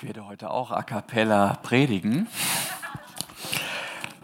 Ich 0.00 0.04
werde 0.04 0.28
heute 0.28 0.52
auch 0.52 0.70
a 0.70 0.84
cappella 0.84 1.58
predigen. 1.60 2.28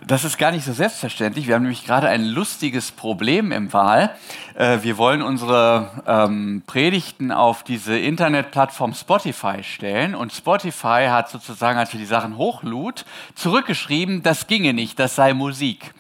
Das 0.07 0.23
ist 0.25 0.37
gar 0.37 0.51
nicht 0.51 0.67
so 0.67 0.75
selbstverständlich. 0.75 1.47
Wir 1.47 1.55
haben 1.55 1.63
nämlich 1.63 1.87
gerade 1.87 2.09
ein 2.09 2.27
lustiges 2.27 2.93
Problem 2.93 3.53
im 3.53 3.73
Wahl. 3.73 4.15
Äh, 4.55 4.81
wir 4.83 4.99
wollen 4.99 5.23
unsere 5.23 6.03
ähm, 6.07 6.63
Predigten 6.67 7.33
auf 7.33 7.63
diese 7.63 7.97
Internetplattform 7.97 8.93
Spotify 8.93 9.63
stellen. 9.63 10.15
Und 10.15 10.31
Spotify 10.31 11.07
hat 11.09 11.31
sozusagen, 11.31 11.79
als 11.79 11.95
wir 11.95 12.01
die 12.01 12.05
Sachen 12.05 12.37
hochlud, 12.37 13.07
zurückgeschrieben, 13.35 14.23
das 14.23 14.47
ginge 14.47 14.75
nicht, 14.75 14.99
das 14.99 15.15
sei 15.15 15.33
Musik. 15.33 15.95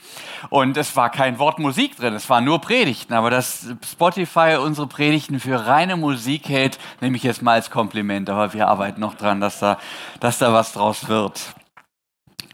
Und 0.50 0.76
es 0.76 0.94
war 0.96 1.08
kein 1.08 1.38
Wort 1.38 1.58
Musik 1.58 1.96
drin, 1.96 2.12
es 2.12 2.28
waren 2.28 2.44
nur 2.44 2.60
Predigten. 2.60 3.14
Aber 3.14 3.30
dass 3.30 3.68
Spotify 3.90 4.58
unsere 4.62 4.86
Predigten 4.86 5.40
für 5.40 5.66
reine 5.66 5.96
Musik 5.96 6.50
hält, 6.50 6.78
nehme 7.00 7.16
ich 7.16 7.22
jetzt 7.22 7.40
mal 7.40 7.54
als 7.54 7.70
Kompliment. 7.70 8.28
Aber 8.28 8.52
wir 8.52 8.68
arbeiten 8.68 9.00
noch 9.00 9.14
dran, 9.14 9.40
dass 9.40 9.60
da, 9.60 9.78
dass 10.20 10.36
da 10.36 10.52
was 10.52 10.74
draus 10.74 11.08
wird. 11.08 11.54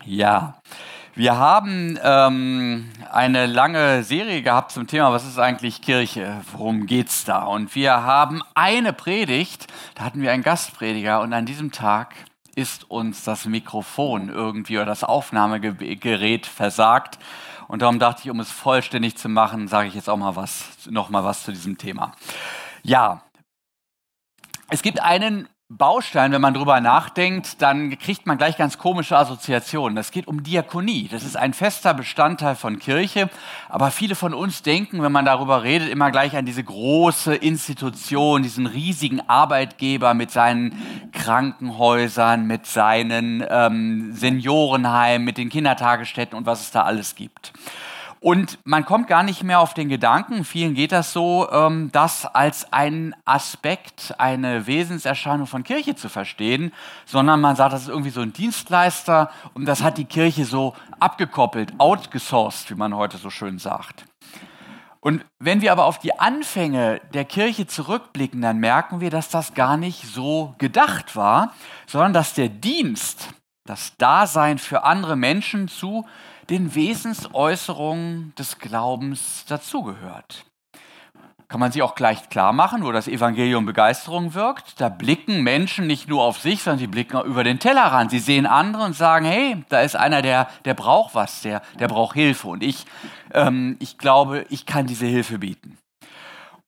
Ja. 0.05 0.55
Wir 1.17 1.37
haben 1.37 1.99
ähm, 2.05 2.89
eine 3.11 3.47
lange 3.47 4.05
Serie 4.05 4.43
gehabt 4.43 4.71
zum 4.71 4.87
Thema, 4.87 5.11
was 5.11 5.27
ist 5.27 5.41
eigentlich 5.41 5.83
Kirche? 5.83 6.41
Worum 6.53 6.87
geht's 6.87 7.25
da? 7.25 7.43
Und 7.43 7.75
wir 7.75 8.05
haben 8.05 8.43
eine 8.55 8.93
Predigt, 8.93 9.67
da 9.97 10.05
hatten 10.05 10.23
wir 10.23 10.31
einen 10.31 10.45
Gastprediger 10.45 11.21
und 11.21 11.33
an 11.33 11.47
diesem 11.47 11.73
Tag 11.73 12.15
ist 12.55 12.89
uns 12.91 13.25
das 13.25 13.45
Mikrofon 13.47 14.29
irgendwie 14.29 14.77
oder 14.77 14.87
das 14.87 15.03
Aufnahmegerät 15.03 16.47
versagt. 16.47 17.19
Und 17.67 17.83
darum 17.83 17.99
dachte 17.99 18.23
ich, 18.25 18.31
um 18.31 18.39
es 18.39 18.51
vollständig 18.51 19.17
zu 19.17 19.29
machen, 19.29 19.67
sage 19.67 19.89
ich 19.89 19.95
jetzt 19.95 20.09
auch 20.09 20.17
mal 20.17 20.37
was, 20.37 20.87
noch 20.89 21.11
mal 21.11 21.25
was 21.25 21.43
zu 21.43 21.51
diesem 21.51 21.77
Thema. 21.77 22.13
Ja, 22.85 23.23
es 24.69 24.83
gibt 24.83 25.01
einen 25.01 25.49
Baustein, 25.73 26.33
wenn 26.33 26.41
man 26.41 26.53
drüber 26.53 26.81
nachdenkt, 26.81 27.63
dann 27.63 27.97
kriegt 27.97 28.27
man 28.27 28.37
gleich 28.37 28.57
ganz 28.57 28.77
komische 28.77 29.17
Assoziationen. 29.17 29.95
Das 29.95 30.11
geht 30.11 30.27
um 30.27 30.43
Diakonie. 30.43 31.07
Das 31.07 31.23
ist 31.23 31.37
ein 31.37 31.53
fester 31.55 31.95
Bestandteil 31.95 32.57
von 32.57 32.81
Kirche. 32.81 33.31
Aber 33.69 33.93
viele 33.93 34.17
von 34.17 34.35
uns 34.35 34.63
denken, 34.63 35.01
wenn 35.01 35.13
man 35.13 35.25
darüber 35.25 35.63
redet, 35.63 35.89
immer 35.89 36.11
gleich 36.11 36.37
an 36.37 36.45
diese 36.45 36.65
große 36.65 37.37
Institution, 37.37 38.43
diesen 38.43 38.67
riesigen 38.67 39.21
Arbeitgeber 39.29 40.13
mit 40.13 40.33
seinen 40.33 41.11
Krankenhäusern, 41.13 42.49
mit 42.49 42.67
seinen 42.67 43.45
ähm, 43.49 44.13
Seniorenheimen, 44.13 45.25
mit 45.25 45.39
den 45.39 45.51
Kindertagesstätten 45.51 46.37
und 46.37 46.47
was 46.47 46.63
es 46.63 46.73
da 46.73 46.83
alles 46.83 47.15
gibt. 47.15 47.53
Und 48.23 48.59
man 48.65 48.85
kommt 48.85 49.09
gar 49.09 49.23
nicht 49.23 49.43
mehr 49.43 49.61
auf 49.61 49.73
den 49.73 49.89
Gedanken, 49.89 50.45
vielen 50.45 50.75
geht 50.75 50.93
das 50.93 51.15
so, 51.15 51.49
ähm, 51.51 51.89
das 51.91 52.27
als 52.27 52.71
einen 52.71 53.15
Aspekt, 53.25 54.15
eine 54.19 54.67
Wesenserscheinung 54.67 55.47
von 55.47 55.63
Kirche 55.63 55.97
zu 55.97 56.11
verstehen, 56.11 56.71
sondern 57.07 57.41
man 57.41 57.57
sagt, 57.57 57.73
das 57.73 57.83
ist 57.83 57.89
irgendwie 57.89 58.11
so 58.11 58.21
ein 58.21 58.35
Dienstleister 58.35 59.31
und 59.55 59.65
das 59.65 59.83
hat 59.83 59.97
die 59.97 60.05
Kirche 60.05 60.45
so 60.45 60.75
abgekoppelt, 61.01 61.73
outgesourced, 61.79 62.71
wie 62.71 62.75
man 62.75 62.95
heute 62.95 63.17
so 63.17 63.31
schön 63.31 63.59
sagt. 63.59 64.05
Und 65.01 65.25
wenn 65.39 65.63
wir 65.63 65.73
aber 65.73 65.87
auf 65.87 65.99
die 65.99 66.21
Anfänge 66.21 67.01
der 67.15 67.25
Kirche 67.25 67.67
zurückblicken, 67.67 68.43
dann 68.43 68.59
merken 68.59 69.01
wir, 69.01 69.09
dass 69.09 69.31
das 69.31 69.55
gar 69.55 69.79
nicht 69.79 70.05
so 70.05 70.55
gedacht 70.59 71.17
war, 71.17 71.55
sondern 71.87 72.13
dass 72.13 72.35
der 72.35 72.51
Dienst, 72.51 73.31
das 73.65 73.97
Dasein 73.97 74.59
für 74.59 74.85
andere 74.85 75.17
Menschen 75.17 75.69
zu 75.69 76.05
den 76.51 76.75
Wesensäußerungen 76.75 78.35
des 78.37 78.59
Glaubens 78.59 79.45
dazugehört. 79.47 80.45
Kann 81.49 81.59
man 81.59 81.73
sich 81.73 81.83
auch 81.83 81.97
gleich 81.97 82.29
klar 82.29 82.53
machen, 82.53 82.85
wo 82.85 82.93
das 82.93 83.09
Evangelium 83.09 83.67
Begeisterung 83.67 84.35
wirkt. 84.35 84.81
Da 84.81 84.89
blicken 84.89 85.43
Menschen 85.43 85.87
nicht 85.87 86.09
nur 86.09 86.23
auf 86.23 86.39
sich, 86.39 86.63
sondern 86.63 86.79
sie 86.79 86.87
blicken 86.87 87.21
über 87.23 87.43
den 87.43 87.59
Tellerrand. 87.59 88.13
Sie 88.13 88.21
sehen 88.21 88.47
andere 88.47 88.85
und 88.85 88.95
sagen, 88.95 89.25
hey, 89.25 89.65
da 89.69 89.81
ist 89.81 89.97
einer, 89.97 90.23
der, 90.23 90.49
der 90.65 90.75
braucht 90.75 91.15
was, 91.17 91.43
der, 91.43 91.63
der 91.81 91.89
braucht 91.89 92.15
Hilfe. 92.15 92.47
Und 92.47 92.63
ich, 92.63 92.85
ähm, 93.35 93.77
ich 93.81 93.99
glaube, 93.99 94.47
ich 94.49 94.65
kann 94.65 94.87
diese 94.87 95.07
Hilfe 95.07 95.39
bieten. 95.39 95.77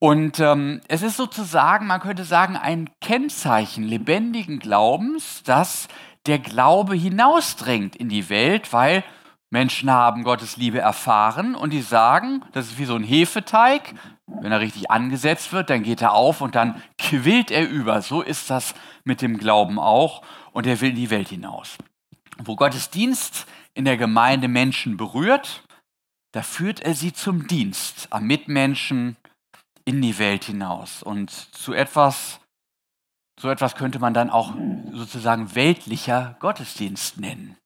Und 0.01 0.41
ähm, 0.41 0.81
es 0.89 1.03
ist 1.03 1.17
sozusagen, 1.17 1.87
man 1.87 2.01
könnte 2.01 2.25
sagen, 2.25 2.57
ein 2.57 2.91
Kennzeichen 3.01 3.85
lebendigen 3.85 4.59
Glaubens, 4.59 5.45
dass 5.45 5.87
der 6.27 6.41
Glaube 6.41 6.97
hinausdrängt 6.97 7.95
in 7.95 8.09
die 8.09 8.29
Welt, 8.29 8.73
weil 8.73 9.05
Menschen 9.53 9.91
haben 9.91 10.25
Gottes 10.25 10.57
Liebe 10.57 10.79
erfahren 10.79 11.55
und 11.55 11.75
die 11.75 11.83
sagen, 11.83 12.43
das 12.53 12.69
ist 12.69 12.79
wie 12.79 12.87
so 12.87 12.97
ein 12.97 13.05
Hefeteig. 13.05 13.95
Wenn 14.27 14.51
er 14.51 14.61
richtig 14.61 14.91
angesetzt 14.91 15.53
wird, 15.53 15.69
dann 15.69 15.83
geht 15.83 16.01
er 16.01 16.15
auf 16.15 16.41
und 16.41 16.55
dann 16.55 16.83
quillt 16.97 17.51
er 17.51 17.69
über. 17.69 18.01
So 18.01 18.23
ist 18.23 18.49
das 18.49 18.75
mit 19.05 19.21
dem 19.21 19.37
Glauben 19.37 19.79
auch 19.79 20.23
und 20.53 20.67
er 20.67 20.81
will 20.81 20.91
in 20.91 20.97
die 20.97 21.11
Welt 21.11 21.29
hinaus. 21.29 21.77
Wo 22.43 22.57
Gottes 22.57 22.89
Dienst 22.89 23.47
in 23.75 23.85
der 23.85 23.99
Gemeinde 23.99 24.49
Menschen 24.49 24.97
berührt, 24.97 25.65
da 26.33 26.41
führt 26.41 26.81
er 26.81 26.95
sie 26.95 27.13
zum 27.13 27.47
Dienst 27.47 28.09
am 28.09 28.27
Mitmenschen 28.27 29.19
in 29.85 30.01
die 30.01 30.19
Welt 30.19 30.45
hinaus. 30.45 31.03
Und 31.03 31.31
zu 31.31 31.75
etwas, 31.75 32.41
so 33.39 33.51
etwas 33.51 33.75
könnte 33.75 33.99
man 33.99 34.15
dann 34.15 34.31
auch 34.31 34.55
sozusagen 34.93 35.55
weltlicher 35.55 36.37
Gottesdienst 36.41 37.21
nennen. 37.21 37.59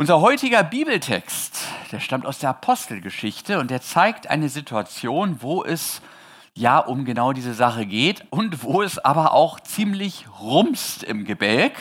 Unser 0.00 0.22
heutiger 0.22 0.62
Bibeltext, 0.62 1.58
der 1.92 2.00
stammt 2.00 2.24
aus 2.24 2.38
der 2.38 2.48
Apostelgeschichte 2.48 3.58
und 3.58 3.70
der 3.70 3.82
zeigt 3.82 4.30
eine 4.30 4.48
Situation, 4.48 5.42
wo 5.42 5.62
es 5.62 6.00
ja 6.54 6.78
um 6.78 7.04
genau 7.04 7.34
diese 7.34 7.52
Sache 7.52 7.84
geht 7.84 8.24
und 8.30 8.62
wo 8.62 8.80
es 8.80 8.98
aber 8.98 9.34
auch 9.34 9.60
ziemlich 9.60 10.24
rumst 10.40 11.02
im 11.02 11.26
Gebälk. 11.26 11.74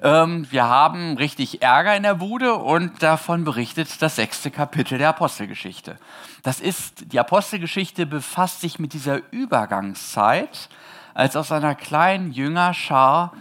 Ähm, 0.00 0.46
wir 0.52 0.68
haben 0.68 1.16
richtig 1.16 1.60
Ärger 1.60 1.96
in 1.96 2.04
der 2.04 2.14
Bude 2.14 2.54
und 2.54 3.02
davon 3.02 3.42
berichtet 3.42 3.88
das 4.02 4.14
sechste 4.14 4.52
Kapitel 4.52 4.96
der 4.96 5.08
Apostelgeschichte. 5.08 5.98
Das 6.44 6.60
ist, 6.60 7.12
die 7.12 7.18
Apostelgeschichte 7.18 8.06
befasst 8.06 8.60
sich 8.60 8.78
mit 8.78 8.92
dieser 8.92 9.20
Übergangszeit, 9.32 10.68
als 11.12 11.34
aus 11.34 11.50
einer 11.50 11.74
kleinen 11.74 12.30
Jüngerschar 12.30 13.32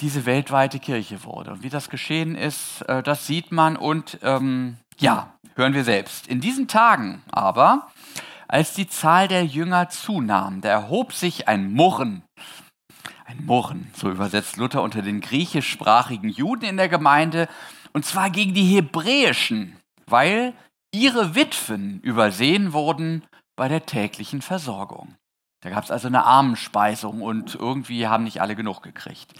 diese 0.00 0.26
weltweite 0.26 0.78
Kirche 0.78 1.24
wurde. 1.24 1.52
Und 1.52 1.62
wie 1.62 1.68
das 1.68 1.88
geschehen 1.88 2.34
ist, 2.34 2.82
äh, 2.82 3.02
das 3.02 3.26
sieht 3.26 3.52
man 3.52 3.76
und 3.76 4.18
ähm, 4.22 4.76
ja, 4.98 5.34
hören 5.54 5.74
wir 5.74 5.84
selbst. 5.84 6.26
In 6.26 6.40
diesen 6.40 6.68
Tagen 6.68 7.22
aber, 7.30 7.88
als 8.48 8.74
die 8.74 8.88
Zahl 8.88 9.28
der 9.28 9.44
Jünger 9.44 9.88
zunahm, 9.88 10.60
da 10.60 10.68
erhob 10.68 11.12
sich 11.12 11.48
ein 11.48 11.72
Murren, 11.72 12.22
ein 13.24 13.44
Murren, 13.44 13.90
so 13.94 14.10
übersetzt 14.10 14.56
Luther 14.56 14.82
unter 14.82 15.02
den 15.02 15.20
griechischsprachigen 15.20 16.30
Juden 16.30 16.64
in 16.64 16.76
der 16.76 16.88
Gemeinde, 16.88 17.48
und 17.92 18.04
zwar 18.04 18.30
gegen 18.30 18.54
die 18.54 18.76
hebräischen, 18.76 19.76
weil 20.06 20.52
ihre 20.94 21.34
Witwen 21.34 22.00
übersehen 22.00 22.72
wurden 22.72 23.24
bei 23.56 23.68
der 23.68 23.86
täglichen 23.86 24.42
Versorgung. 24.42 25.16
Da 25.60 25.70
gab 25.70 25.84
es 25.84 25.90
also 25.90 26.08
eine 26.08 26.24
Armenspeisung 26.24 27.22
und 27.22 27.54
irgendwie 27.54 28.06
haben 28.06 28.24
nicht 28.24 28.40
alle 28.40 28.56
genug 28.56 28.82
gekriegt. 28.82 29.32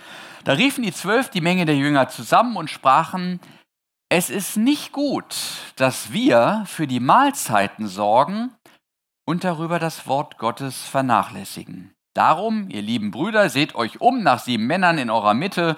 Da 0.44 0.52
riefen 0.52 0.82
die 0.82 0.92
zwölf 0.92 1.28
die 1.28 1.40
Menge 1.40 1.66
der 1.66 1.76
Jünger 1.76 2.08
zusammen 2.08 2.56
und 2.56 2.70
sprachen, 2.70 3.40
es 4.08 4.30
ist 4.30 4.56
nicht 4.56 4.92
gut, 4.92 5.36
dass 5.74 6.12
wir 6.12 6.62
für 6.66 6.86
die 6.86 7.00
Mahlzeiten 7.00 7.88
sorgen 7.88 8.50
und 9.26 9.42
darüber 9.42 9.78
das 9.78 10.06
Wort 10.06 10.38
Gottes 10.38 10.84
vernachlässigen. 10.86 11.92
Darum, 12.14 12.70
ihr 12.70 12.82
lieben 12.82 13.10
Brüder, 13.10 13.50
seht 13.50 13.74
euch 13.74 14.00
um 14.00 14.22
nach 14.22 14.38
sieben 14.38 14.66
Männern 14.66 14.98
in 14.98 15.10
eurer 15.10 15.34
Mitte, 15.34 15.76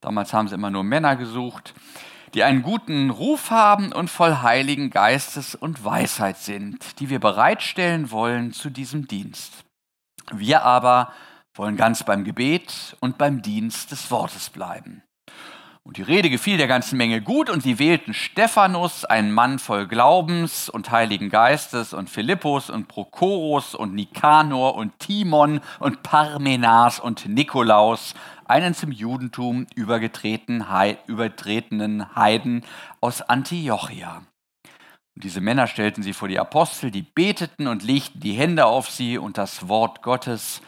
damals 0.00 0.32
haben 0.32 0.46
sie 0.46 0.54
immer 0.54 0.70
nur 0.70 0.84
Männer 0.84 1.16
gesucht, 1.16 1.74
die 2.34 2.44
einen 2.44 2.62
guten 2.62 3.10
Ruf 3.10 3.50
haben 3.50 3.92
und 3.92 4.08
voll 4.08 4.36
heiligen 4.42 4.90
Geistes 4.90 5.54
und 5.54 5.84
Weisheit 5.84 6.36
sind, 6.36 7.00
die 7.00 7.08
wir 7.08 7.18
bereitstellen 7.18 8.10
wollen 8.10 8.52
zu 8.52 8.70
diesem 8.70 9.08
Dienst. 9.08 9.64
Wir 10.32 10.62
aber 10.62 11.12
wollen 11.54 11.76
ganz 11.76 12.04
beim 12.04 12.24
Gebet 12.24 12.96
und 13.00 13.18
beim 13.18 13.42
Dienst 13.42 13.90
des 13.90 14.10
Wortes 14.10 14.50
bleiben. 14.50 15.02
Und 15.82 15.96
die 15.96 16.02
Rede 16.02 16.28
gefiel 16.30 16.58
der 16.58 16.68
ganzen 16.68 16.98
Menge 16.98 17.22
gut, 17.22 17.48
und 17.50 17.62
sie 17.62 17.78
wählten 17.78 18.12
Stephanus, 18.12 19.04
einen 19.06 19.32
Mann 19.32 19.58
voll 19.58 19.88
Glaubens 19.88 20.68
und 20.68 20.90
Heiligen 20.90 21.30
Geistes, 21.30 21.94
und 21.94 22.10
Philippus 22.10 22.68
und 22.70 22.86
Prochorus 22.86 23.74
und 23.74 23.94
Nikanor 23.94 24.74
und 24.76 24.98
Timon 24.98 25.60
und 25.78 26.02
Parmenas 26.02 27.00
und 27.00 27.26
Nikolaus, 27.26 28.14
einen 28.44 28.74
zum 28.74 28.92
Judentum 28.92 29.66
übergetretenen 29.74 30.68
Heiden 32.14 32.62
aus 33.00 33.22
Antiochia. 33.22 34.22
Und 35.16 35.24
diese 35.24 35.40
Männer 35.40 35.66
stellten 35.66 36.02
sie 36.02 36.12
vor 36.12 36.28
die 36.28 36.38
Apostel, 36.38 36.90
die 36.90 37.02
beteten 37.02 37.66
und 37.66 37.82
legten 37.82 38.20
die 38.20 38.32
Hände 38.32 38.66
auf 38.66 38.88
sie 38.90 39.18
und 39.18 39.38
das 39.38 39.68
Wort 39.68 40.02
Gottes 40.02 40.62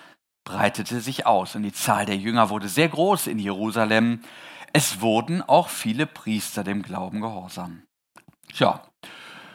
breitete 0.45 1.01
sich 1.01 1.27
aus. 1.27 1.55
Und 1.55 1.63
die 1.63 1.73
Zahl 1.73 2.07
der 2.07 2.17
Jünger 2.17 2.51
wurde 2.51 2.69
sehr 2.69 2.89
groß 2.89 3.29
in 3.29 3.39
Jerusalem. 3.39 4.21
Es 4.73 5.01
wurden 5.01 5.43
auch 5.43 5.69
viele 5.69 6.07
Priester 6.07 6.65
dem 6.65 6.83
Glauben 6.83 7.21
gehorsam. 7.21 7.83
Tja, 8.53 8.83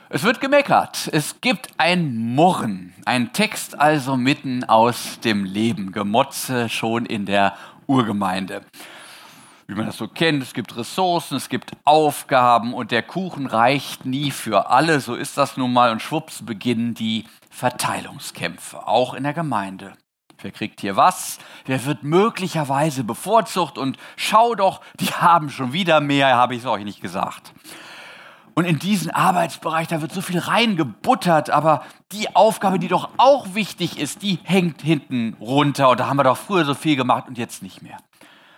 es 0.09 0.23
wird 0.23 0.39
gemeckert. 0.39 1.09
Es 1.11 1.41
gibt 1.41 1.67
ein 1.77 2.15
Murren. 2.15 2.93
Ein 3.05 3.33
Text 3.33 3.77
also 3.79 4.15
mitten 4.15 4.63
aus 4.63 5.19
dem 5.19 5.43
Leben. 5.43 5.91
Gemotze 5.91 6.69
schon 6.69 7.05
in 7.05 7.25
der 7.25 7.57
Urgemeinde. 7.87 8.61
Wie 9.67 9.75
man 9.75 9.85
das 9.85 9.97
so 9.97 10.07
kennt. 10.07 10.41
Es 10.41 10.53
gibt 10.53 10.75
Ressourcen, 10.77 11.35
es 11.35 11.49
gibt 11.49 11.71
Aufgaben 11.83 12.73
und 12.73 12.91
der 12.91 13.03
Kuchen 13.03 13.45
reicht 13.45 14.05
nie 14.05 14.31
für 14.31 14.69
alle. 14.69 15.01
So 15.01 15.13
ist 15.13 15.37
das 15.37 15.57
nun 15.57 15.73
mal 15.73 15.91
und 15.91 16.01
schwupps 16.01 16.45
beginnen 16.45 16.93
die 16.93 17.25
Verteilungskämpfe, 17.49 18.87
auch 18.87 19.13
in 19.13 19.23
der 19.23 19.33
Gemeinde. 19.33 19.93
Wer 20.39 20.51
kriegt 20.51 20.81
hier 20.81 20.95
was? 20.95 21.39
Wer 21.65 21.83
wird 21.85 22.03
möglicherweise 22.03 23.03
bevorzugt? 23.03 23.77
Und 23.77 23.97
schau 24.15 24.55
doch, 24.55 24.81
die 24.99 25.05
haben 25.07 25.49
schon 25.49 25.73
wieder 25.73 25.99
mehr, 25.99 26.35
habe 26.35 26.55
ich 26.55 26.61
es 26.61 26.67
euch 26.67 26.85
nicht 26.85 27.01
gesagt. 27.01 27.53
Und 28.53 28.65
in 28.65 28.79
diesen 28.79 29.11
Arbeitsbereich, 29.11 29.87
da 29.87 30.01
wird 30.01 30.11
so 30.11 30.21
viel 30.21 30.39
reingebuttert, 30.39 31.51
aber 31.51 31.83
die 32.11 32.35
Aufgabe, 32.35 32.79
die 32.79 32.87
doch 32.87 33.09
auch 33.17 33.53
wichtig 33.53 33.99
ist, 33.99 34.23
die 34.23 34.39
hängt 34.43 34.81
hinten 34.81 35.35
runter. 35.39 35.89
Und 35.89 35.99
da 35.99 36.07
haben 36.07 36.17
wir 36.17 36.23
doch 36.23 36.37
früher 36.37 36.65
so 36.65 36.73
viel 36.73 36.95
gemacht 36.95 37.27
und 37.27 37.37
jetzt 37.37 37.61
nicht 37.61 37.83
mehr. 37.83 37.97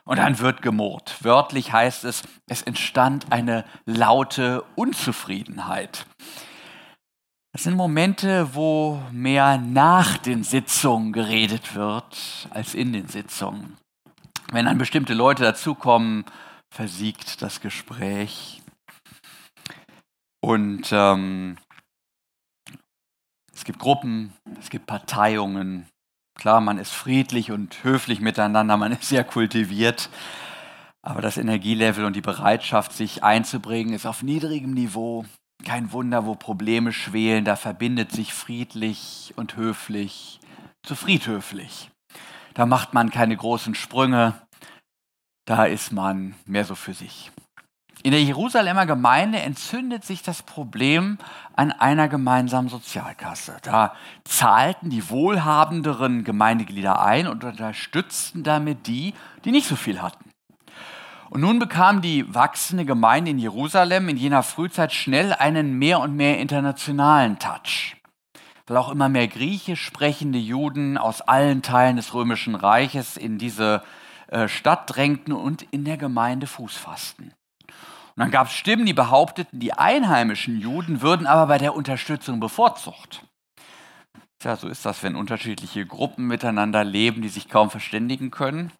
Und 0.10 0.18
dann 0.18 0.40
wird 0.40 0.64
gemurrt. 0.64 1.24
Wörtlich 1.24 1.72
heißt 1.72 2.04
es, 2.04 2.24
es 2.48 2.64
entstand 2.64 3.32
eine 3.32 3.64
laute 3.86 4.64
Unzufriedenheit. 4.74 6.08
Das 7.54 7.62
sind 7.62 7.76
Momente, 7.76 8.56
wo 8.56 9.00
mehr 9.12 9.60
nach 9.60 10.18
den 10.18 10.44
Sitzungen 10.44 11.14
geredet 11.14 11.76
wird 11.76 12.48
als 12.50 12.74
in 12.74 12.92
den 12.92 13.08
Sitzungen. 13.08 13.78
Wenn 14.52 14.66
dann 14.66 14.80
bestimmte 14.80 15.14
Leute 15.14 15.44
dazukommen, 15.44 16.26
versiegt 16.74 17.44
das 17.44 17.62
Gespräch. 17.62 18.64
Und 20.42 20.90
ähm, 20.92 21.56
es 23.54 23.64
gibt 23.64 23.78
Gruppen, 23.78 24.34
es 24.60 24.72
gibt 24.72 24.88
Parteiungen. 24.88 25.88
Klar, 26.40 26.62
man 26.62 26.78
ist 26.78 26.94
friedlich 26.94 27.52
und 27.52 27.84
höflich 27.84 28.22
miteinander, 28.22 28.78
man 28.78 28.94
ist 28.94 29.10
sehr 29.10 29.26
kultiviert. 29.26 30.10
Aber 31.02 31.22
das 31.22 31.38
Energielevel 31.38 32.06
und 32.06 32.16
die 32.16 32.22
Bereitschaft, 32.22 32.94
sich 32.94 33.26
einzubringen, 33.26 33.94
ist 33.94 34.06
auf 34.06 34.24
niedrigem 34.24 34.74
Niveau. 34.74 35.26
Kein 35.66 35.92
Wunder, 35.92 36.26
wo 36.26 36.36
Probleme 36.36 36.94
schwelen, 36.94 37.44
da 37.44 37.58
verbindet 37.58 38.14
sich 38.14 38.34
friedlich 38.34 39.34
und 39.36 39.58
höflich 39.58 40.40
zu 40.84 40.96
friedhöflich. 40.96 41.92
Da 42.54 42.66
macht 42.66 42.94
man 42.94 43.12
keine 43.12 43.36
großen 43.36 43.76
Sprünge, 43.76 44.34
da 45.46 45.66
ist 45.66 45.92
man 45.92 46.36
mehr 46.46 46.64
so 46.64 46.76
für 46.76 46.94
sich. 46.94 47.32
In 48.02 48.12
der 48.12 48.24
Jerusalemer 48.24 48.86
Gemeinde 48.86 49.40
entzündet 49.40 50.06
sich 50.06 50.24
das 50.24 50.42
Problem 50.42 51.18
an 51.58 51.74
einer 51.74 52.08
gemeinsamen 52.08 52.70
Sozialkasse. 52.70 53.58
Da 53.62 53.94
zahlten 54.24 54.90
die 54.90 55.10
wohlhabenderen 55.10 56.24
Gemeindeglieder 56.24 57.02
ein 57.02 57.28
und 57.28 57.44
unterstützten 57.44 58.44
damit 58.44 58.88
die, 58.88 59.14
die 59.44 59.52
nicht 59.52 59.68
so 59.68 59.76
viel 59.76 60.02
hatten. 60.02 60.32
Und 61.30 61.42
nun 61.42 61.60
bekam 61.60 62.02
die 62.02 62.34
wachsende 62.34 62.86
Gemeinde 62.86 63.32
in 63.32 63.38
Jerusalem 63.38 64.08
in 64.08 64.16
jener 64.16 64.44
Frühzeit 64.44 64.94
schnell 64.94 65.34
einen 65.34 65.78
mehr 65.78 66.00
und 66.00 66.16
mehr 66.16 66.40
internationalen 66.40 67.38
Touch, 67.38 67.98
weil 68.66 68.78
auch 68.78 68.90
immer 68.90 69.10
mehr 69.10 69.28
griechisch 69.28 69.84
sprechende 69.84 70.40
Juden 70.40 70.98
aus 70.98 71.20
allen 71.20 71.62
Teilen 71.62 71.98
des 71.98 72.14
römischen 72.14 72.56
Reiches 72.56 73.18
in 73.18 73.38
diese 73.38 73.84
äh, 74.28 74.48
Stadt 74.48 74.84
drängten 74.86 75.34
und 75.34 75.64
in 75.64 75.84
der 75.84 75.98
Gemeinde 75.98 76.48
Fuß 76.48 76.78
fassten. 76.78 77.34
Und 78.16 78.24
dann 78.24 78.32
gab 78.32 78.48
es 78.48 78.54
Stimmen, 78.54 78.86
die 78.86 78.94
behaupteten, 78.94 79.60
die 79.60 79.74
einheimischen 79.74 80.60
Juden 80.60 81.02
würden 81.02 81.28
aber 81.28 81.48
bei 81.48 81.58
der 81.58 81.76
Unterstützung 81.76 82.40
bevorzugt. 82.40 83.24
Tja, 84.40 84.56
so 84.56 84.70
ist 84.70 84.86
das, 84.86 85.04
wenn 85.04 85.16
unterschiedliche 85.16 85.86
Gruppen 85.86 86.28
miteinander 86.28 86.84
leben, 86.84 87.22
die 87.22 87.30
sich 87.30 87.50
kaum 87.50 87.70
verständigen 87.70 88.32
können. 88.32 88.72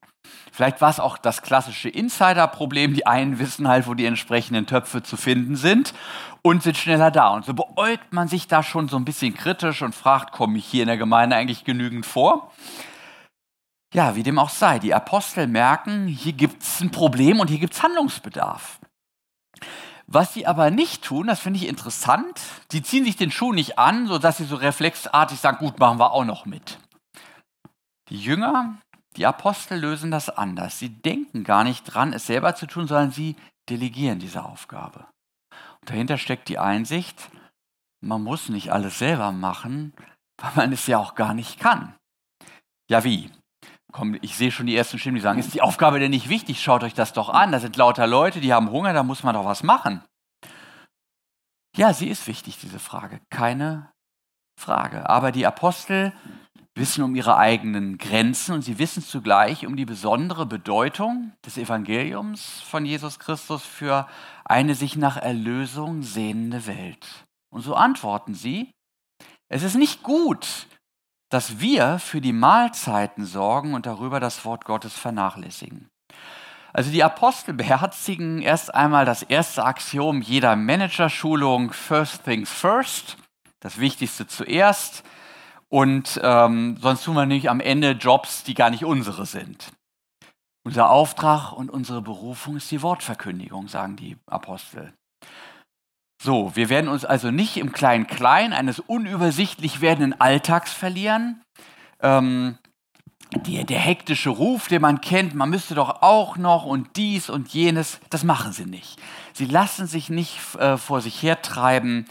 Vielleicht 0.52 0.82
war 0.82 0.90
es 0.90 1.00
auch 1.00 1.18
das 1.18 1.42
klassische 1.42 1.90
Insider-Problem. 1.90 2.94
Die 2.94 3.06
einen 3.06 3.40
wissen 3.40 3.68
halt, 3.68 3.88
wo 3.88 3.94
die 3.94 4.06
entsprechenden 4.06 4.66
Töpfe 4.68 5.04
zu 5.04 5.18
finden 5.18 5.56
sind 5.56 5.94
und 6.42 6.64
sind 6.64 6.78
schneller 6.78 7.12
da. 7.12 7.30
Und 7.30 7.46
so 7.46 7.54
beäugt 7.54 8.14
man 8.14 8.28
sich 8.28 8.48
da 8.48 8.64
schon 8.64 8.88
so 8.88 8.98
ein 8.98 9.06
bisschen 9.06 9.34
kritisch 9.34 9.82
und 9.82 9.96
fragt, 9.96 10.32
komme 10.32 10.58
ich 10.58 10.66
hier 10.66 10.84
in 10.84 10.88
der 10.88 10.98
Gemeinde 10.98 11.36
eigentlich 11.36 11.66
genügend 11.66 12.06
vor? 12.06 12.52
Ja, 13.94 14.16
wie 14.16 14.24
dem 14.24 14.38
auch 14.38 14.50
sei, 14.50 14.80
die 14.80 14.94
Apostel 14.94 15.48
merken, 15.48 16.08
hier 16.08 16.34
gibt 16.34 16.62
es 16.62 16.80
ein 16.80 16.92
Problem 16.92 17.40
und 17.40 17.50
hier 17.50 17.60
gibt 17.60 17.74
es 17.74 17.82
Handlungsbedarf. 17.82 18.80
Was 20.08 20.34
sie 20.34 20.48
aber 20.48 20.72
nicht 20.72 21.04
tun, 21.04 21.28
das 21.28 21.40
finde 21.40 21.60
ich 21.60 21.68
interessant, 21.68 22.42
die 22.72 22.82
ziehen 22.82 23.06
sich 23.06 23.16
den 23.16 23.32
Schuh 23.32 23.54
nicht 23.54 23.78
an, 23.78 24.08
sodass 24.08 24.38
sie 24.38 24.46
so 24.46 24.56
reflexartig 24.56 25.40
sagen, 25.40 25.60
gut, 25.60 25.80
machen 25.80 26.00
wir 26.00 26.12
auch 26.12 26.26
noch 26.26 26.46
mit. 26.46 26.80
Die 28.10 28.20
Jünger, 28.20 28.76
die 29.18 29.28
Apostel 29.28 29.80
lösen 29.80 30.10
das 30.10 30.30
anders. 30.30 30.80
Sie 30.80 30.90
denken 30.90 31.44
gar 31.44 31.64
nicht 31.64 31.84
dran, 31.84 32.14
es 32.14 32.26
selber 32.26 32.56
zu 32.56 32.66
tun, 32.66 32.88
sondern 32.88 33.12
sie 33.12 33.36
delegieren 33.70 34.18
diese 34.18 34.44
Aufgabe. 34.44 35.06
Und 35.82 35.90
dahinter 35.92 36.18
steckt 36.18 36.50
die 36.50 36.58
Einsicht, 36.58 37.30
man 38.02 38.24
muss 38.24 38.50
nicht 38.50 38.72
alles 38.72 38.98
selber 38.98 39.32
machen, 39.32 39.94
weil 40.38 40.52
man 40.56 40.74
es 40.74 40.88
ja 40.88 40.98
auch 40.98 41.16
gar 41.16 41.34
nicht 41.34 41.60
kann. 41.60 41.96
Ja, 42.90 43.04
wie? 43.04 43.30
Komm, 43.92 44.18
ich 44.22 44.36
sehe 44.36 44.52
schon 44.52 44.68
die 44.68 44.76
ersten 44.76 45.00
Stimmen, 45.00 45.16
die 45.16 45.22
sagen, 45.22 45.40
ist 45.40 45.54
die 45.54 45.62
Aufgabe 45.62 46.00
denn 46.00 46.12
nicht 46.12 46.30
wichtig? 46.30 46.62
Schaut 46.62 46.84
euch 46.84 46.94
das 46.94 47.14
doch 47.14 47.30
an. 47.30 47.52
Da 47.52 47.60
sind 47.60 47.76
lauter 47.76 48.06
Leute, 48.06 48.40
die 48.40 48.54
haben 48.54 48.70
Hunger, 48.70 48.94
da 48.94 49.04
muss 49.04 49.24
man 49.24 49.34
doch 49.34 49.46
was 49.46 49.64
machen. 49.64 50.04
Ja, 51.76 51.94
sie 51.94 52.10
ist 52.10 52.28
wichtig, 52.28 52.60
diese 52.60 52.80
Frage. 52.80 53.20
Keine 53.30 53.92
Frage. 54.60 55.10
Aber 55.10 55.32
die 55.32 55.48
Apostel 55.48 56.14
wissen 56.76 57.04
um 57.04 57.16
ihre 57.16 57.38
eigenen 57.38 57.98
Grenzen 57.98 58.54
und 58.54 58.62
sie 58.62 58.80
wissen 58.80 59.04
zugleich 59.04 59.66
um 59.66 59.76
die 59.76 59.86
besondere 59.86 60.46
Bedeutung 60.46 61.34
des 61.46 61.58
Evangeliums 61.58 62.62
von 62.62 62.86
Jesus 62.86 63.20
Christus 63.20 63.64
für 63.64 64.08
eine 64.46 64.76
sich 64.76 64.96
nach 64.96 65.18
Erlösung 65.18 66.04
sehnende 66.04 66.68
Welt. 66.68 67.26
Und 67.52 67.62
so 67.62 67.76
antworten 67.76 68.34
sie, 68.34 68.72
es 69.50 69.64
ist 69.64 69.76
nicht 69.76 70.04
gut, 70.04 70.68
dass 71.30 71.60
wir 71.60 72.00
für 72.00 72.22
die 72.22 72.34
Mahlzeiten 72.34 73.26
sorgen 73.26 73.74
und 73.74 73.86
darüber 73.86 74.20
das 74.20 74.44
Wort 74.46 74.66
Gottes 74.66 74.94
vernachlässigen. 74.94 75.90
Also 76.74 76.92
die 76.92 77.04
Apostel 77.04 77.54
beherzigen 77.56 78.42
erst 78.42 78.74
einmal 78.74 79.06
das 79.06 79.24
erste 79.24 79.64
Axiom 79.64 80.22
jeder 80.22 80.56
Managerschulung, 80.56 81.72
First 81.72 82.24
Things 82.24 82.52
First, 82.52 83.18
das 83.60 83.80
Wichtigste 83.80 84.28
zuerst. 84.28 85.04
Und 85.70 86.20
ähm, 86.24 86.78
sonst 86.82 87.04
tun 87.04 87.16
wir 87.16 87.26
nämlich 87.26 87.50
am 87.50 87.60
Ende 87.60 87.92
Jobs, 87.92 88.44
die 88.44 88.56
gar 88.56 88.72
nicht 88.72 88.86
unsere 88.86 89.26
sind. 89.28 89.72
Unser 90.64 90.90
Auftrag 90.90 91.54
und 91.54 91.70
unsere 91.70 92.02
Berufung 92.02 92.58
ist 92.58 92.70
die 92.72 92.82
Wortverkündigung, 92.82 93.68
sagen 93.68 93.96
die 93.96 94.18
Apostel. 94.26 94.94
So, 96.22 96.56
wir 96.56 96.70
werden 96.70 96.90
uns 96.90 97.06
also 97.06 97.32
nicht 97.32 97.58
im 97.58 97.72
Klein-Klein 97.72 98.54
eines 98.54 98.80
unübersichtlich 98.80 99.82
werdenden 99.82 100.20
Alltags 100.20 100.74
verlieren. 100.74 101.42
Ähm, 102.02 102.58
die, 103.46 103.64
der 103.64 103.80
hektische 103.80 104.32
Ruf, 104.32 104.68
den 104.68 104.82
man 104.82 105.02
kennt, 105.02 105.36
man 105.36 105.50
müsste 105.50 105.76
doch 105.76 106.02
auch 106.02 106.36
noch 106.38 106.66
und 106.66 106.98
dies 106.98 107.30
und 107.30 107.50
jenes, 107.50 108.00
das 108.10 108.24
machen 108.24 108.52
sie 108.52 108.66
nicht. 108.66 109.00
Sie 109.34 109.46
lassen 109.46 109.88
sich 109.88 110.10
nicht 110.10 110.56
äh, 110.56 110.78
vor 110.78 111.02
sich 111.02 111.22
hertreiben, 111.22 112.06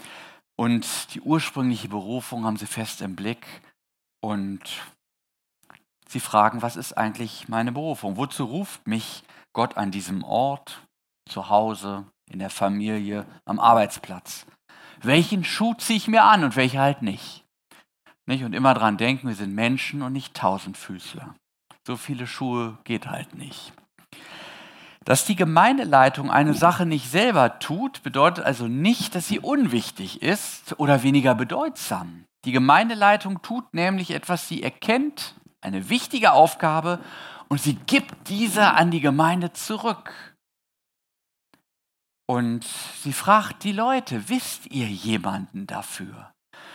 und 0.59 1.13
die 1.13 1.21
ursprüngliche 1.21 1.87
Berufung 1.87 2.43
haben 2.43 2.57
sie 2.57 2.65
fest 2.65 2.99
im 2.99 3.15
Blick 3.15 3.47
und 4.19 4.59
sie 6.05 6.19
fragen, 6.19 6.61
was 6.61 6.75
ist 6.75 6.97
eigentlich 6.97 7.47
meine 7.47 7.71
Berufung? 7.71 8.17
Wozu 8.17 8.43
ruft 8.43 8.85
mich 8.85 9.23
Gott 9.53 9.77
an 9.77 9.89
diesem 9.89 10.21
Ort, 10.21 10.85
zu 11.29 11.47
Hause, 11.47 12.05
in 12.29 12.39
der 12.39 12.49
Familie, 12.49 13.25
am 13.45 13.59
Arbeitsplatz? 13.59 14.45
Welchen 15.01 15.43
Schuh 15.43 15.73
ziehe 15.73 15.97
ich 15.97 16.07
mir 16.07 16.23
an 16.23 16.43
und 16.43 16.55
welcher 16.55 16.81
halt 16.81 17.01
nicht? 17.01 17.45
nicht? 18.25 18.43
Und 18.43 18.53
immer 18.53 18.73
dran 18.73 18.97
denken, 18.97 19.27
wir 19.27 19.35
sind 19.35 19.53
Menschen 19.53 20.01
und 20.01 20.13
nicht 20.13 20.33
Tausendfüßler. 20.35 21.35
So 21.85 21.97
viele 21.97 22.27
Schuhe 22.27 22.77
geht 22.83 23.07
halt 23.07 23.35
nicht. 23.35 23.73
Dass 25.05 25.25
die 25.25 25.35
Gemeindeleitung 25.35 26.29
eine 26.29 26.53
Sache 26.53 26.85
nicht 26.85 27.09
selber 27.09 27.59
tut, 27.59 28.03
bedeutet 28.03 28.45
also 28.45 28.67
nicht, 28.67 29.15
dass 29.15 29.27
sie 29.27 29.39
unwichtig 29.39 30.21
ist 30.21 30.79
oder 30.79 31.03
weniger 31.03 31.33
bedeutsam. 31.35 32.25
Die 32.45 32.51
Gemeindeleitung 32.51 33.41
tut 33.41 33.73
nämlich 33.73 34.11
etwas, 34.11 34.47
sie 34.47 34.61
erkennt 34.61 35.35
eine 35.61 35.89
wichtige 35.89 36.33
Aufgabe 36.33 36.99
und 37.47 37.59
sie 37.59 37.73
gibt 37.73 38.29
diese 38.29 38.73
an 38.73 38.91
die 38.91 39.01
Gemeinde 39.01 39.51
zurück. 39.51 40.13
Und 42.29 42.63
sie 42.63 43.13
fragt 43.13 43.63
die 43.63 43.71
Leute, 43.71 44.29
wisst 44.29 44.67
ihr 44.67 44.87
jemanden 44.87 45.65
dafür? 45.65 46.31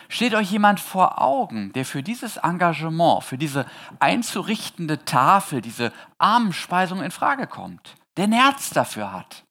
Steht 0.09 0.35
euch 0.35 0.51
jemand 0.51 0.81
vor 0.81 1.23
Augen, 1.23 1.73
der 1.75 1.85
für 1.85 2.03
dieses 2.03 2.39
Engagement, 2.39 3.23
für 3.23 3.39
diese 3.39 3.67
einzurichtende 4.01 5.05
Tafel, 5.05 5.61
diese 5.61 5.93
Armenspeisung 6.19 7.03
in 7.03 7.13
Frage 7.13 7.47
kommt? 7.47 7.97
der 8.17 8.25
ein 8.25 8.33
Herz 8.33 8.71
dafür 8.71 9.13
hat. 9.13 9.45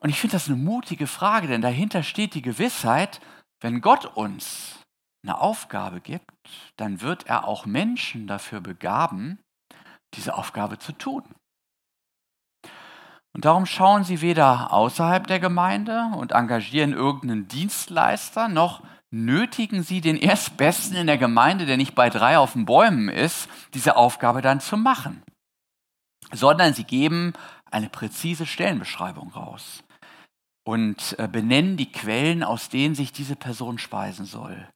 Und 0.00 0.10
ich 0.10 0.20
finde 0.20 0.36
das 0.36 0.48
eine 0.48 0.56
mutige 0.56 1.06
Frage, 1.06 1.46
denn 1.46 1.62
dahinter 1.62 2.02
steht 2.02 2.34
die 2.34 2.42
Gewissheit, 2.42 3.20
wenn 3.60 3.80
Gott 3.80 4.04
uns 4.04 4.80
eine 5.24 5.40
Aufgabe 5.40 6.00
gibt, 6.00 6.30
dann 6.76 7.00
wird 7.00 7.26
er 7.26 7.48
auch 7.48 7.64
Menschen 7.64 8.26
dafür 8.26 8.60
begaben, 8.60 9.38
diese 10.14 10.34
Aufgabe 10.34 10.78
zu 10.78 10.92
tun. 10.92 11.24
Und 13.34 13.44
darum 13.44 13.66
schauen 13.66 14.04
sie 14.04 14.20
weder 14.20 14.72
außerhalb 14.72 15.26
der 15.26 15.40
Gemeinde 15.40 16.12
und 16.16 16.32
engagieren 16.32 16.92
irgendeinen 16.92 17.48
Dienstleister, 17.48 18.48
noch 18.48 18.82
nötigen 19.10 19.82
sie 19.82 20.00
den 20.00 20.16
Erstbesten 20.16 20.96
in 20.96 21.06
der 21.06 21.18
Gemeinde, 21.18 21.66
der 21.66 21.76
nicht 21.76 21.94
bei 21.94 22.10
drei 22.10 22.38
auf 22.38 22.52
den 22.52 22.64
Bäumen 22.64 23.08
ist, 23.08 23.48
diese 23.74 23.96
Aufgabe 23.96 24.40
dann 24.40 24.60
zu 24.60 24.76
machen. 24.76 25.22
Sondern 26.32 26.74
sie 26.74 26.84
geben 26.84 27.32
eine 27.70 27.88
präzise 27.88 28.46
Stellenbeschreibung 28.46 29.30
raus 29.32 29.82
und 30.64 31.16
äh, 31.18 31.28
benennen 31.28 31.76
die 31.76 31.90
Quellen, 31.90 32.44
aus 32.44 32.68
denen 32.68 32.94
sich 32.94 33.12
diese 33.12 33.36
Person 33.36 33.78
speisen 33.78 34.26
soll 34.26 34.68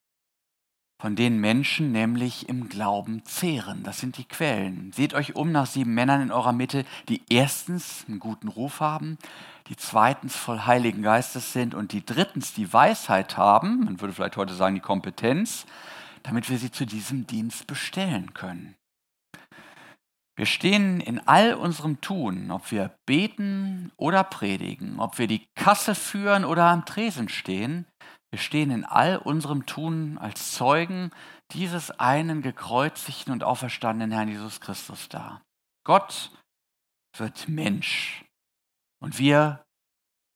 von 1.01 1.15
denen 1.15 1.41
Menschen 1.41 1.93
nämlich 1.93 2.49
im 2.49 2.69
Glauben 2.69 3.25
zehren. 3.25 3.85
Das 3.85 3.99
sind 3.99 4.19
die 4.19 4.25
Quellen. 4.25 4.93
Seht 4.93 5.15
euch 5.15 5.37
um 5.37 5.53
nach 5.53 5.67
sieben 5.67 5.95
Männern 5.95 6.23
in 6.23 6.33
eurer 6.33 6.53
Mitte, 6.53 6.85
die 7.09 7.23
erstens 7.29 8.05
einen 8.09 8.19
guten 8.19 8.49
Ruf 8.49 8.81
haben, 8.81 9.17
die 9.69 9.77
zweitens 9.77 10.35
voll 10.35 10.61
Heiligen 10.61 11.03
Geistes 11.03 11.53
sind 11.53 11.75
und 11.75 11.93
die 11.93 12.05
drittens 12.05 12.53
die 12.53 12.73
Weisheit 12.73 13.37
haben, 13.37 13.85
man 13.85 14.01
würde 14.01 14.15
vielleicht 14.15 14.37
heute 14.37 14.55
sagen 14.55 14.75
die 14.75 14.81
Kompetenz, 14.81 15.67
damit 16.25 16.51
wir 16.51 16.59
sie 16.59 16.73
zu 16.73 16.85
diesem 16.85 17.27
Dienst 17.27 17.67
bestellen 17.69 18.35
können. 18.35 18.75
Wir 20.37 20.47
stehen 20.47 21.01
in 21.01 21.21
all 21.27 21.55
unserem 21.55 22.01
Tun, 22.01 22.51
ob 22.51 22.71
wir 22.71 22.95
beten 23.07 23.91
oder 23.97 24.23
predigen, 24.23 25.01
ob 25.01 25.19
wir 25.19 25.27
die 25.27 25.47
Kasse 25.57 25.97
führen 25.97 26.45
oder 26.45 26.67
am 26.67 26.85
Tresen 26.85 27.29
stehen, 27.29 27.87
wir 28.31 28.39
stehen 28.39 28.71
in 28.71 28.85
all 28.85 29.17
unserem 29.17 29.65
Tun 29.67 30.19
als 30.19 30.53
Zeugen 30.53 31.11
dieses 31.53 31.91
einen 31.99 32.43
gekreuzigten 32.43 33.33
und 33.33 33.43
auferstandenen 33.43 34.13
Herrn 34.13 34.29
Jesus 34.29 34.61
Christus 34.61 35.09
da. 35.09 35.41
Gott 35.85 36.31
wird 37.17 37.49
Mensch. 37.49 38.25
Und 39.01 39.19
wir 39.19 39.65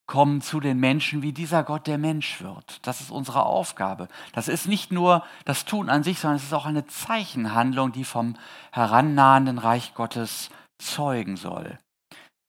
kommen 0.07 0.41
zu 0.41 0.61
den 0.61 0.79
Menschen, 0.79 1.23
wie 1.23 1.33
dieser 1.33 1.63
Gott 1.65 1.87
der 1.87 1.99
Mensch 1.99 2.41
wird. 2.41 2.87
Das 2.87 3.01
ist 3.01 3.11
unsere 3.11 3.45
Aufgabe. 3.45 4.09
Das 4.33 4.49
ist 4.49 4.67
nicht 4.67 4.93
nur 4.93 5.25
das 5.45 5.65
Tun 5.65 5.89
an 5.89 6.03
sich, 6.03 6.19
sondern 6.19 6.37
es 6.37 6.45
ist 6.45 6.53
auch 6.53 6.67
eine 6.67 6.87
Zeichenhandlung, 6.87 7.93
die 7.93 8.05
vom 8.05 8.37
herannahenden 8.73 9.59
Reich 9.59 9.95
Gottes 9.95 10.51
zeugen 10.79 11.37
soll. 11.37 11.79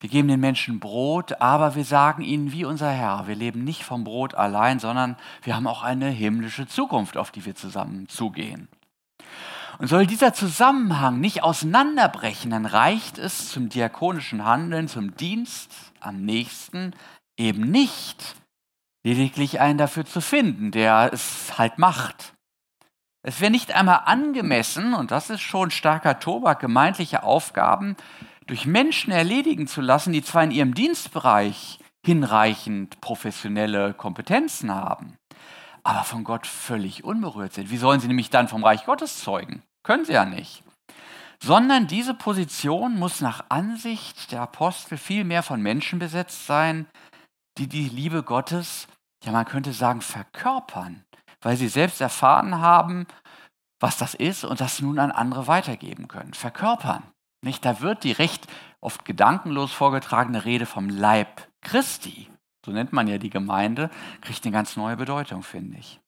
Wir 0.03 0.10
geben 0.10 0.27
den 0.27 0.41
Menschen 0.41 0.81
Brot, 0.81 1.39
aber 1.39 1.75
wir 1.75 1.86
sagen 1.86 2.24
ihnen 2.24 2.51
wie 2.51 2.65
unser 2.65 2.91
Herr, 2.91 3.25
wir 3.25 3.36
leben 3.36 3.63
nicht 3.63 3.86
vom 3.86 4.03
Brot 4.03 4.36
allein, 4.36 4.79
sondern 4.79 5.15
wir 5.43 5.55
haben 5.55 5.65
auch 5.65 5.81
eine 5.81 6.10
himmlische 6.10 6.67
Zukunft, 6.67 7.15
auf 7.15 7.31
die 7.31 7.45
wir 7.45 7.55
zusammen 7.55 8.10
zugehen. 8.10 8.67
Und 9.77 9.88
soll 9.88 10.05
dieser 10.05 10.33
Zusammenhang 10.33 11.22
nicht 11.22 11.41
auseinanderbrechen, 11.41 12.51
dann 12.51 12.65
reicht 12.65 13.17
es 13.17 13.50
zum 13.50 13.69
diakonischen 13.69 14.43
Handeln, 14.43 14.89
zum 14.89 15.15
Dienst 15.15 15.72
am 16.01 16.25
nächsten 16.25 16.91
eben 17.38 17.72
nicht, 17.72 18.36
lediglich 19.05 19.62
einen 19.62 19.77
dafür 19.77 20.05
zu 20.05 20.19
finden, 20.19 20.72
der 20.72 21.12
es 21.13 21.57
halt 21.57 21.77
macht. 21.77 22.33
Es 23.25 23.39
wäre 23.39 23.51
nicht 23.51 23.74
einmal 23.74 24.01
angemessen, 24.03 24.93
und 24.93 25.12
das 25.12 25.29
ist 25.29 25.39
schon 25.39 25.72
starker 25.72 26.19
Tobak, 26.19 26.60
gemeindliche 26.60 27.24
Aufgaben 27.24 27.95
durch 28.48 28.66
Menschen 28.66 29.12
erledigen 29.12 29.68
zu 29.68 29.82
lassen, 29.82 30.14
die 30.14 30.24
zwar 30.24 30.44
in 30.44 30.52
ihrem 30.52 30.74
Dienstbereich 30.74 31.80
hinreichend 32.06 33.00
professionelle 33.02 33.94
Kompetenzen 33.94 34.74
haben, 34.74 35.18
aber 35.84 36.04
von 36.04 36.24
Gott 36.24 36.48
völlig 36.48 37.04
unberührt 37.04 37.54
sind. 37.54 37.70
Wie 37.70 37.78
sollen 37.78 38.00
sie 38.00 38.08
nämlich 38.08 38.30
dann 38.30 38.48
vom 38.48 38.64
Reich 38.64 38.86
Gottes 38.86 39.20
zeugen? 39.22 39.64
Können 39.84 40.06
sie 40.06 40.14
ja 40.14 40.26
nicht. 40.26 40.64
Sondern 41.42 41.88
diese 41.88 42.14
Position 42.14 42.98
muss 42.98 43.22
nach 43.22 43.46
Ansicht 43.50 44.32
der 44.32 44.42
Apostel 44.42 44.98
viel 44.98 45.24
mehr 45.24 45.44
von 45.44 45.62
Menschen 45.62 46.00
besetzt 46.00 46.46
sein, 46.46 46.88
die 47.58 47.68
die 47.68 47.90
Liebe 47.90 48.24
Gottes, 48.24 48.88
ja 49.24 49.32
man 49.32 49.46
könnte 49.46 49.74
sagen, 49.74 50.02
verkörpern, 50.02 51.04
weil 51.42 51.58
sie 51.58 51.68
selbst 51.68 52.02
erfahren 52.02 52.60
haben, 52.60 53.08
was 53.80 53.98
das 53.98 54.14
ist 54.14 54.46
und 54.46 54.62
das 54.62 54.82
nun 54.82 55.00
an 55.00 55.12
andere 55.12 55.48
weitergeben 55.48 56.08
können. 56.08 56.34
Verkörpern. 56.34 57.04
Nicht? 57.44 57.66
Da 57.66 57.82
wird 57.82 58.04
die 58.04 58.12
recht 58.12 58.48
oft 58.82 59.06
gedankenlos 59.06 59.72
vorgetragene 59.72 60.46
Rede 60.46 60.66
vom 60.66 60.90
Leib 60.90 61.48
Christi, 61.62 62.30
so 62.66 62.72
nennt 62.72 62.94
man 62.94 63.08
ja 63.08 63.18
die 63.18 63.30
Gemeinde, 63.30 63.90
kriegt 64.22 64.44
eine 64.46 64.54
ganz 64.54 64.76
neue 64.76 64.98
Bedeutung, 64.98 65.44
finde 65.44 65.78
ich. 65.78 66.00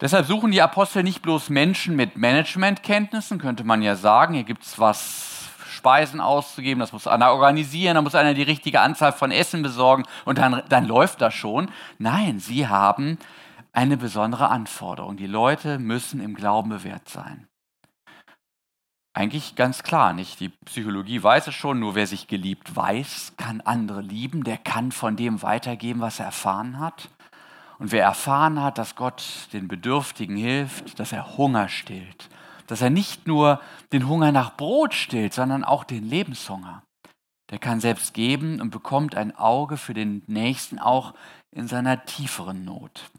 Deshalb 0.00 0.26
suchen 0.26 0.50
die 0.50 0.62
Apostel 0.62 1.02
nicht 1.02 1.22
bloß 1.22 1.50
Menschen 1.50 1.94
mit 1.94 2.16
Managementkenntnissen, 2.16 3.38
könnte 3.38 3.64
man 3.64 3.82
ja 3.82 3.94
sagen, 3.94 4.34
hier 4.34 4.44
gibt 4.44 4.64
es 4.64 4.78
was, 4.78 5.32
Speisen 5.82 6.20
auszugeben, 6.20 6.80
das 6.80 6.92
muss 6.92 7.06
einer 7.08 7.32
organisieren, 7.32 7.96
da 7.96 8.02
muss 8.02 8.14
einer 8.14 8.34
die 8.34 8.42
richtige 8.42 8.80
Anzahl 8.80 9.12
von 9.12 9.32
Essen 9.32 9.62
besorgen 9.62 10.04
und 10.24 10.38
dann, 10.38 10.62
dann 10.68 10.86
läuft 10.86 11.20
das 11.20 11.34
schon. 11.34 11.70
Nein, 11.98 12.38
sie 12.38 12.68
haben 12.68 13.18
eine 13.72 13.96
besondere 13.96 14.48
Anforderung. 14.48 15.16
Die 15.16 15.26
Leute 15.26 15.78
müssen 15.78 16.20
im 16.20 16.34
Glauben 16.34 16.70
bewährt 16.70 17.08
sein. 17.08 17.48
Eigentlich 19.14 19.56
ganz 19.56 19.82
klar, 19.82 20.14
nicht? 20.14 20.40
Die 20.40 20.48
Psychologie 20.48 21.22
weiß 21.22 21.48
es 21.48 21.54
schon, 21.54 21.78
nur 21.80 21.94
wer 21.94 22.06
sich 22.06 22.28
geliebt 22.28 22.74
weiß, 22.74 23.34
kann 23.36 23.60
andere 23.60 24.00
lieben, 24.00 24.42
der 24.42 24.56
kann 24.56 24.90
von 24.90 25.16
dem 25.16 25.42
weitergeben, 25.42 26.00
was 26.00 26.18
er 26.18 26.26
erfahren 26.26 26.78
hat. 26.78 27.10
Und 27.78 27.92
wer 27.92 28.04
erfahren 28.04 28.62
hat, 28.62 28.78
dass 28.78 28.96
Gott 28.96 29.48
den 29.52 29.68
Bedürftigen 29.68 30.36
hilft, 30.36 30.98
dass 30.98 31.12
er 31.12 31.36
Hunger 31.36 31.68
stillt, 31.68 32.30
dass 32.68 32.80
er 32.80 32.90
nicht 32.90 33.26
nur 33.26 33.60
den 33.92 34.08
Hunger 34.08 34.32
nach 34.32 34.56
Brot 34.56 34.94
stillt, 34.94 35.34
sondern 35.34 35.62
auch 35.62 35.84
den 35.84 36.08
Lebenshunger, 36.08 36.82
der 37.50 37.58
kann 37.58 37.80
selbst 37.80 38.14
geben 38.14 38.62
und 38.62 38.70
bekommt 38.70 39.14
ein 39.14 39.36
Auge 39.36 39.76
für 39.76 39.92
den 39.92 40.22
Nächsten 40.26 40.78
auch 40.78 41.12
in 41.50 41.68
seiner 41.68 42.06
tieferen 42.06 42.64
Not. 42.64 43.10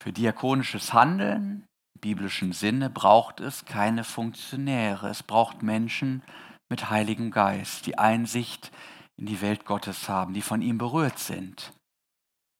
Für 0.00 0.12
diakonisches 0.12 0.92
Handeln 0.92 1.66
biblischen 2.04 2.52
Sinne 2.52 2.90
braucht 2.90 3.40
es 3.40 3.64
keine 3.64 4.04
Funktionäre. 4.04 5.08
Es 5.08 5.22
braucht 5.22 5.62
Menschen 5.62 6.22
mit 6.68 6.90
Heiligem 6.90 7.30
Geist, 7.30 7.86
die 7.86 7.96
Einsicht 7.96 8.70
in 9.16 9.24
die 9.24 9.40
Welt 9.40 9.64
Gottes 9.64 10.06
haben, 10.06 10.34
die 10.34 10.42
von 10.42 10.60
ihm 10.60 10.76
berührt 10.76 11.18
sind. 11.18 11.72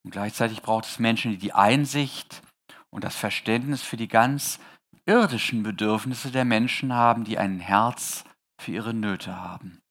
Und 0.02 0.12
gleichzeitig 0.12 0.62
braucht 0.62 0.86
es 0.86 0.98
Menschen, 0.98 1.32
die 1.32 1.36
die 1.36 1.52
Einsicht 1.52 2.40
und 2.88 3.04
das 3.04 3.16
Verständnis 3.16 3.82
für 3.82 3.98
die 3.98 4.08
ganz 4.08 4.60
irdischen 5.04 5.62
Bedürfnisse 5.62 6.30
der 6.30 6.46
Menschen 6.46 6.94
haben, 6.94 7.24
die 7.24 7.36
ein 7.36 7.60
Herz 7.60 8.24
für 8.58 8.72
ihre 8.72 8.94
Nöte 8.94 9.38
haben. 9.38 9.82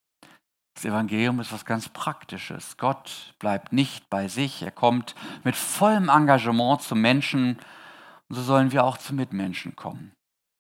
Das 0.74 0.86
Evangelium 0.86 1.40
ist 1.40 1.54
was 1.54 1.66
ganz 1.66 1.90
Praktisches. 1.90 2.78
Gott 2.78 3.36
bleibt 3.38 3.72
nicht 3.72 4.10
bei 4.10 4.28
sich, 4.28 4.64
er 4.64 4.72
kommt 4.72 5.14
mit 5.44 5.56
vollem 5.56 6.10
Engagement 6.10 6.82
zum 6.82 7.02
Menschen 7.02 7.60
so 8.34 8.42
sollen 8.42 8.72
wir 8.72 8.84
auch 8.84 8.98
zu 8.98 9.14
Mitmenschen 9.14 9.76
kommen. 9.76 10.14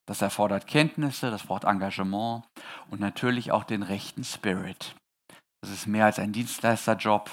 Das 0.05 0.21
erfordert 0.21 0.67
Kenntnisse, 0.67 1.31
das 1.31 1.43
braucht 1.43 1.63
Engagement 1.63 2.43
und 2.89 2.99
natürlich 2.99 3.51
auch 3.51 3.63
den 3.63 3.83
rechten 3.83 4.23
Spirit. 4.23 4.95
Das 5.61 5.71
ist 5.71 5.87
mehr 5.87 6.05
als 6.05 6.19
ein 6.19 6.33
Dienstleisterjob 6.33 7.31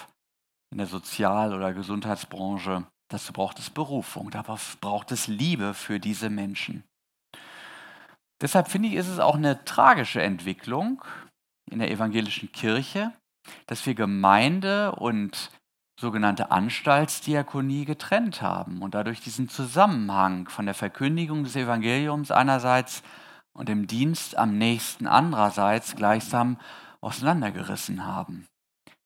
in 0.71 0.79
der 0.79 0.87
Sozial- 0.87 1.53
oder 1.53 1.73
Gesundheitsbranche. 1.73 2.87
Dazu 3.11 3.33
braucht 3.33 3.59
es 3.59 3.71
Berufung, 3.71 4.31
darauf 4.31 4.79
braucht 4.81 5.11
es 5.11 5.27
Liebe 5.27 5.75
für 5.75 5.99
diese 5.99 6.31
Menschen. 6.31 6.85
Deshalb 8.41 8.69
finde 8.69 8.89
ich, 8.89 8.95
ist 8.95 9.09
es 9.09 9.19
auch 9.19 9.35
eine 9.35 9.65
tragische 9.65 10.23
Entwicklung 10.23 11.05
in 11.71 11.81
der 11.81 11.91
evangelischen 11.91 12.53
Kirche, 12.53 13.13
dass 13.67 13.85
wir 13.85 13.95
Gemeinde 13.95 14.93
und 14.93 15.51
sogenannte 16.01 16.51
Anstaltsdiakonie 16.51 17.85
getrennt 17.85 18.41
haben 18.41 18.81
und 18.81 18.95
dadurch 18.95 19.21
diesen 19.21 19.51
Zusammenhang 19.51 20.49
von 20.49 20.65
der 20.65 20.75
Verkündigung 20.75 21.45
des 21.45 21.57
Evangeliums 21.57 22.31
einerseits 22.31 23.03
und 23.53 23.69
dem 23.69 23.87
Dienst 23.87 24.39
am 24.39 24.57
nächsten 24.57 25.07
andererseits 25.07 25.97
gleichsam 25.97 26.57
auseinandergerissen 27.03 28.07
haben. 28.07 28.47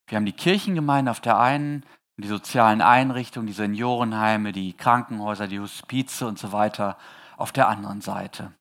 Wir 0.07 0.15
haben 0.15 0.25
die 0.25 0.31
Kirchengemeinde 0.31 1.11
auf 1.11 1.19
der 1.19 1.37
einen 1.37 1.83
und 2.15 2.23
die 2.23 2.29
sozialen 2.29 2.81
Einrichtungen, 2.81 3.47
die 3.47 3.53
Seniorenheime, 3.53 4.53
die 4.53 4.71
Krankenhäuser, 4.71 5.47
die 5.49 5.59
Hospize 5.59 6.25
und 6.25 6.39
so 6.39 6.53
weiter 6.53 6.97
auf 7.35 7.51
der 7.51 7.67
anderen 7.67 7.99
Seite. 7.99 8.53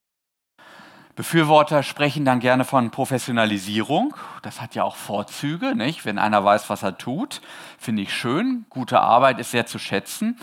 Befürworter 1.16 1.84
sprechen 1.84 2.24
dann 2.24 2.40
gerne 2.40 2.64
von 2.64 2.90
Professionalisierung. 2.90 4.16
Das 4.42 4.60
hat 4.60 4.74
ja 4.74 4.82
auch 4.82 4.96
Vorzüge, 4.96 5.76
nicht? 5.76 6.04
Wenn 6.04 6.18
einer 6.18 6.44
weiß, 6.44 6.68
was 6.70 6.82
er 6.82 6.98
tut, 6.98 7.40
finde 7.78 8.02
ich 8.02 8.12
schön. 8.12 8.66
Gute 8.68 9.00
Arbeit 9.00 9.38
ist 9.38 9.52
sehr 9.52 9.66
zu 9.66 9.78
schätzen. 9.78 10.38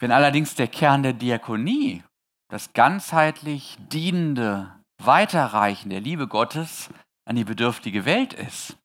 Wenn 0.00 0.10
allerdings 0.10 0.56
der 0.56 0.66
Kern 0.66 1.04
der 1.04 1.12
Diakonie, 1.12 2.02
das 2.48 2.72
ganzheitlich 2.72 3.76
dienende 3.92 4.72
Weiterreichen 5.02 5.90
der 5.90 6.00
Liebe 6.00 6.26
Gottes 6.26 6.88
an 7.24 7.36
die 7.36 7.44
bedürftige 7.44 8.04
Welt 8.04 8.32
ist, 8.32 8.76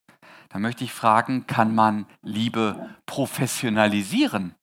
dann 0.49 0.61
möchte 0.61 0.83
ich 0.83 0.93
fragen, 0.93 1.47
kann 1.47 1.73
man 1.73 2.05
Liebe 2.21 2.89
professionalisieren? 3.07 4.53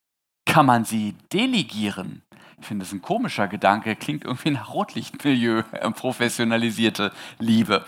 Kann 0.44 0.66
man 0.66 0.84
sie 0.84 1.16
delegieren? 1.32 2.22
Ich 2.60 2.66
finde 2.66 2.84
das 2.84 2.92
ein 2.92 3.02
komischer 3.02 3.48
Gedanke, 3.48 3.96
klingt 3.96 4.24
irgendwie 4.24 4.50
nach 4.50 4.72
Rotlichtmilieu, 4.72 5.62
äh, 5.72 5.90
professionalisierte 5.90 7.12
Liebe. 7.38 7.84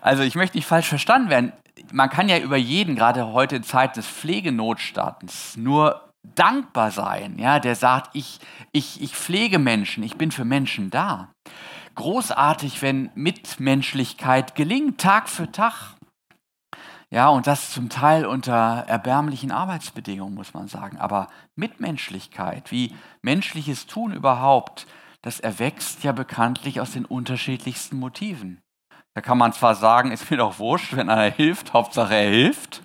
Also 0.00 0.22
ich 0.22 0.34
möchte 0.34 0.56
nicht 0.56 0.66
falsch 0.66 0.88
verstanden 0.88 1.30
werden. 1.30 1.52
Man 1.92 2.10
kann 2.10 2.28
ja 2.28 2.38
über 2.38 2.56
jeden, 2.56 2.94
gerade 2.94 3.32
heute 3.32 3.56
in 3.56 3.62
Zeit 3.62 3.96
des 3.96 4.06
Pflegenotstands, 4.06 5.56
nur 5.56 6.02
dankbar 6.22 6.90
sein, 6.90 7.38
ja, 7.38 7.58
der 7.58 7.74
sagt, 7.74 8.10
ich, 8.14 8.38
ich, 8.70 9.02
ich 9.02 9.16
pflege 9.16 9.58
Menschen, 9.58 10.02
ich 10.02 10.16
bin 10.16 10.30
für 10.30 10.44
Menschen 10.44 10.90
da. 10.90 11.28
Großartig, 11.94 12.80
wenn 12.82 13.10
Mitmenschlichkeit 13.14 14.54
gelingt, 14.54 15.00
Tag 15.00 15.28
für 15.28 15.50
Tag. 15.50 15.94
Ja, 17.12 17.28
und 17.28 17.46
das 17.46 17.70
zum 17.70 17.90
Teil 17.90 18.24
unter 18.24 18.84
erbärmlichen 18.88 19.52
Arbeitsbedingungen, 19.52 20.34
muss 20.34 20.54
man 20.54 20.66
sagen. 20.66 20.96
Aber 20.96 21.28
Mitmenschlichkeit, 21.56 22.72
wie 22.72 22.94
menschliches 23.20 23.86
Tun 23.86 24.14
überhaupt, 24.14 24.86
das 25.20 25.38
erwächst 25.38 26.04
ja 26.04 26.12
bekanntlich 26.12 26.80
aus 26.80 26.92
den 26.92 27.04
unterschiedlichsten 27.04 27.98
Motiven. 27.98 28.62
Da 29.12 29.20
kann 29.20 29.36
man 29.36 29.52
zwar 29.52 29.74
sagen, 29.74 30.10
ist 30.10 30.30
mir 30.30 30.38
doch 30.38 30.58
wurscht, 30.58 30.96
wenn 30.96 31.10
einer 31.10 31.30
hilft, 31.30 31.74
Hauptsache 31.74 32.14
er 32.14 32.30
hilft. 32.30 32.82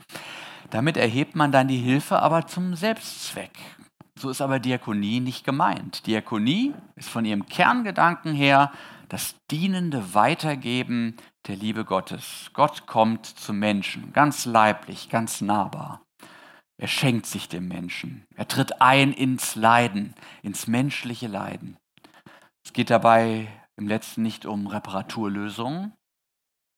Damit 0.72 0.98
erhebt 0.98 1.38
man 1.38 1.54
dann 1.54 1.70
die 1.70 1.78
Hilfe 1.78 2.20
aber 2.20 2.48
zum 2.48 2.76
Selbstzweck. 2.76 3.58
So 4.20 4.30
ist 4.30 4.42
aber 4.42 4.60
Diakonie 4.60 5.22
nicht 5.22 5.46
gemeint. 5.46 6.06
Diakonie 6.06 6.74
ist 6.98 7.08
von 7.08 7.24
ihrem 7.24 7.46
Kerngedanken 7.46 8.34
her 8.34 8.74
das 9.10 9.36
dienende 9.50 10.14
Weitergeben 10.14 11.16
der 11.48 11.56
Liebe 11.56 11.86
Gottes. 11.86 12.50
Gott 12.54 12.88
kommt 12.88 13.26
zum 13.26 13.60
Menschen, 13.60 14.14
ganz 14.14 14.46
leiblich, 14.46 15.10
ganz 15.10 15.42
nahbar. 15.42 16.02
Er 16.80 16.88
schenkt 16.88 17.26
sich 17.26 17.50
dem 17.50 17.68
Menschen. 17.68 18.26
Er 18.36 18.48
tritt 18.48 18.82
ein 18.82 19.14
ins 19.14 19.56
Leiden, 19.56 20.14
ins 20.44 20.68
menschliche 20.68 21.28
Leiden. 21.28 21.78
Es 22.64 22.74
geht 22.74 22.90
dabei 22.90 23.48
im 23.78 23.88
letzten 23.88 24.22
nicht 24.22 24.46
um 24.46 24.68
Reparaturlösungen, 24.68 25.94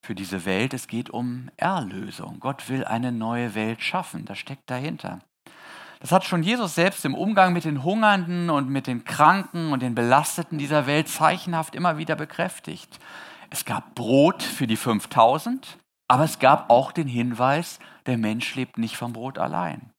für 0.05 0.15
diese 0.15 0.45
Welt, 0.45 0.73
es 0.73 0.87
geht 0.87 1.09
um 1.09 1.49
Erlösung. 1.57 2.39
Gott 2.39 2.69
will 2.69 2.85
eine 2.85 3.11
neue 3.11 3.53
Welt 3.55 3.81
schaffen, 3.81 4.25
das 4.25 4.39
steckt 4.39 4.69
dahinter. 4.69 5.19
Das 5.99 6.13
hat 6.13 6.23
schon 6.23 6.43
Jesus 6.43 6.75
selbst 6.75 7.03
im 7.03 7.13
Umgang 7.13 7.51
mit 7.51 7.65
den 7.65 7.83
Hungernden 7.83 8.49
und 8.49 8.69
mit 8.69 8.87
den 8.87 9.03
Kranken 9.03 9.73
und 9.73 9.81
den 9.81 9.95
Belasteten 9.95 10.57
dieser 10.57 10.87
Welt 10.87 11.09
zeichenhaft 11.09 11.75
immer 11.75 11.97
wieder 11.97 12.15
bekräftigt. 12.15 12.99
Es 13.49 13.65
gab 13.65 13.95
Brot 13.95 14.41
für 14.41 14.65
die 14.65 14.77
5000, 14.77 15.77
aber 16.07 16.23
es 16.23 16.39
gab 16.39 16.69
auch 16.69 16.93
den 16.93 17.07
Hinweis, 17.07 17.79
der 18.05 18.17
Mensch 18.17 18.55
lebt 18.55 18.77
nicht 18.77 18.95
vom 18.95 19.11
Brot 19.11 19.37
allein. 19.37 19.91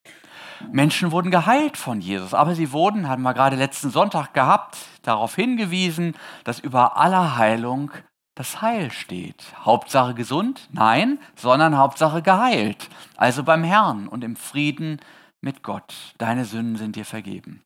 Menschen 0.72 1.12
wurden 1.12 1.30
geheilt 1.30 1.76
von 1.76 2.00
Jesus, 2.00 2.32
aber 2.32 2.54
sie 2.54 2.72
wurden, 2.72 3.08
hatten 3.08 3.22
wir 3.22 3.34
gerade 3.34 3.56
letzten 3.56 3.90
Sonntag 3.90 4.32
gehabt, 4.32 4.78
darauf 5.02 5.34
hingewiesen, 5.34 6.14
dass 6.44 6.60
über 6.60 6.96
aller 6.96 7.36
Heilung 7.36 7.90
das 8.34 8.62
Heil 8.62 8.90
steht. 8.90 9.44
Hauptsache 9.64 10.14
gesund? 10.14 10.68
Nein, 10.72 11.18
sondern 11.34 11.76
Hauptsache 11.76 12.22
geheilt. 12.22 12.88
Also 13.16 13.42
beim 13.42 13.64
Herrn 13.64 14.08
und 14.08 14.24
im 14.24 14.36
Frieden 14.36 15.00
mit 15.40 15.62
Gott. 15.62 16.14
Deine 16.18 16.44
Sünden 16.44 16.76
sind 16.76 16.96
dir 16.96 17.04
vergeben. 17.04 17.62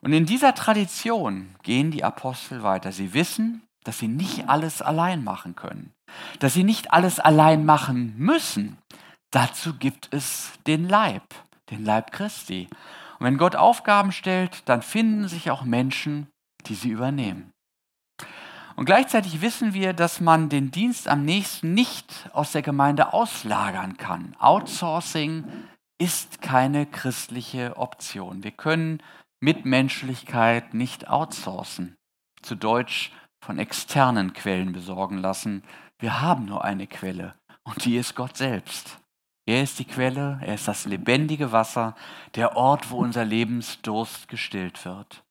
Und 0.00 0.12
in 0.12 0.26
dieser 0.26 0.54
Tradition 0.54 1.54
gehen 1.62 1.90
die 1.90 2.04
Apostel 2.04 2.62
weiter. 2.62 2.92
Sie 2.92 3.14
wissen, 3.14 3.62
dass 3.84 3.98
sie 3.98 4.08
nicht 4.08 4.48
alles 4.48 4.82
allein 4.82 5.24
machen 5.24 5.56
können, 5.56 5.92
dass 6.40 6.54
sie 6.54 6.64
nicht 6.64 6.92
alles 6.92 7.20
allein 7.20 7.64
machen 7.64 8.14
müssen. 8.16 8.78
Dazu 9.30 9.74
gibt 9.74 10.08
es 10.12 10.52
den 10.66 10.88
Leib, 10.88 11.22
den 11.70 11.84
Leib 11.84 12.12
Christi. 12.12 12.68
Und 13.18 13.26
wenn 13.26 13.38
Gott 13.38 13.56
Aufgaben 13.56 14.12
stellt, 14.12 14.68
dann 14.68 14.82
finden 14.82 15.28
sich 15.28 15.50
auch 15.50 15.64
Menschen, 15.64 16.28
die 16.66 16.74
sie 16.74 16.90
übernehmen. 16.90 17.52
Und 18.76 18.84
gleichzeitig 18.84 19.40
wissen 19.40 19.74
wir, 19.74 19.92
dass 19.92 20.20
man 20.20 20.48
den 20.48 20.70
Dienst 20.70 21.08
am 21.08 21.24
nächsten 21.24 21.74
nicht 21.74 22.30
aus 22.32 22.52
der 22.52 22.62
Gemeinde 22.62 23.12
auslagern 23.12 23.96
kann. 23.96 24.36
Outsourcing 24.38 25.44
ist 25.98 26.40
keine 26.40 26.86
christliche 26.86 27.76
Option. 27.76 28.44
Wir 28.44 28.52
können 28.52 29.02
Mitmenschlichkeit 29.40 30.74
nicht 30.74 31.08
outsourcen, 31.08 31.96
zu 32.42 32.54
Deutsch 32.54 33.12
von 33.44 33.58
externen 33.58 34.32
Quellen 34.32 34.72
besorgen 34.72 35.18
lassen. 35.18 35.62
Wir 35.98 36.20
haben 36.20 36.44
nur 36.44 36.64
eine 36.64 36.86
Quelle 36.86 37.34
und 37.64 37.84
die 37.84 37.96
ist 37.96 38.14
Gott 38.14 38.36
selbst. 38.36 38.98
Er 39.46 39.62
ist 39.62 39.78
die 39.78 39.86
Quelle, 39.86 40.38
er 40.42 40.54
ist 40.54 40.68
das 40.68 40.84
lebendige 40.84 41.52
Wasser, 41.52 41.96
der 42.34 42.56
Ort, 42.56 42.90
wo 42.90 42.98
unser 42.98 43.24
Lebensdurst 43.24 44.28
gestillt 44.28 44.84
wird. 44.84 45.24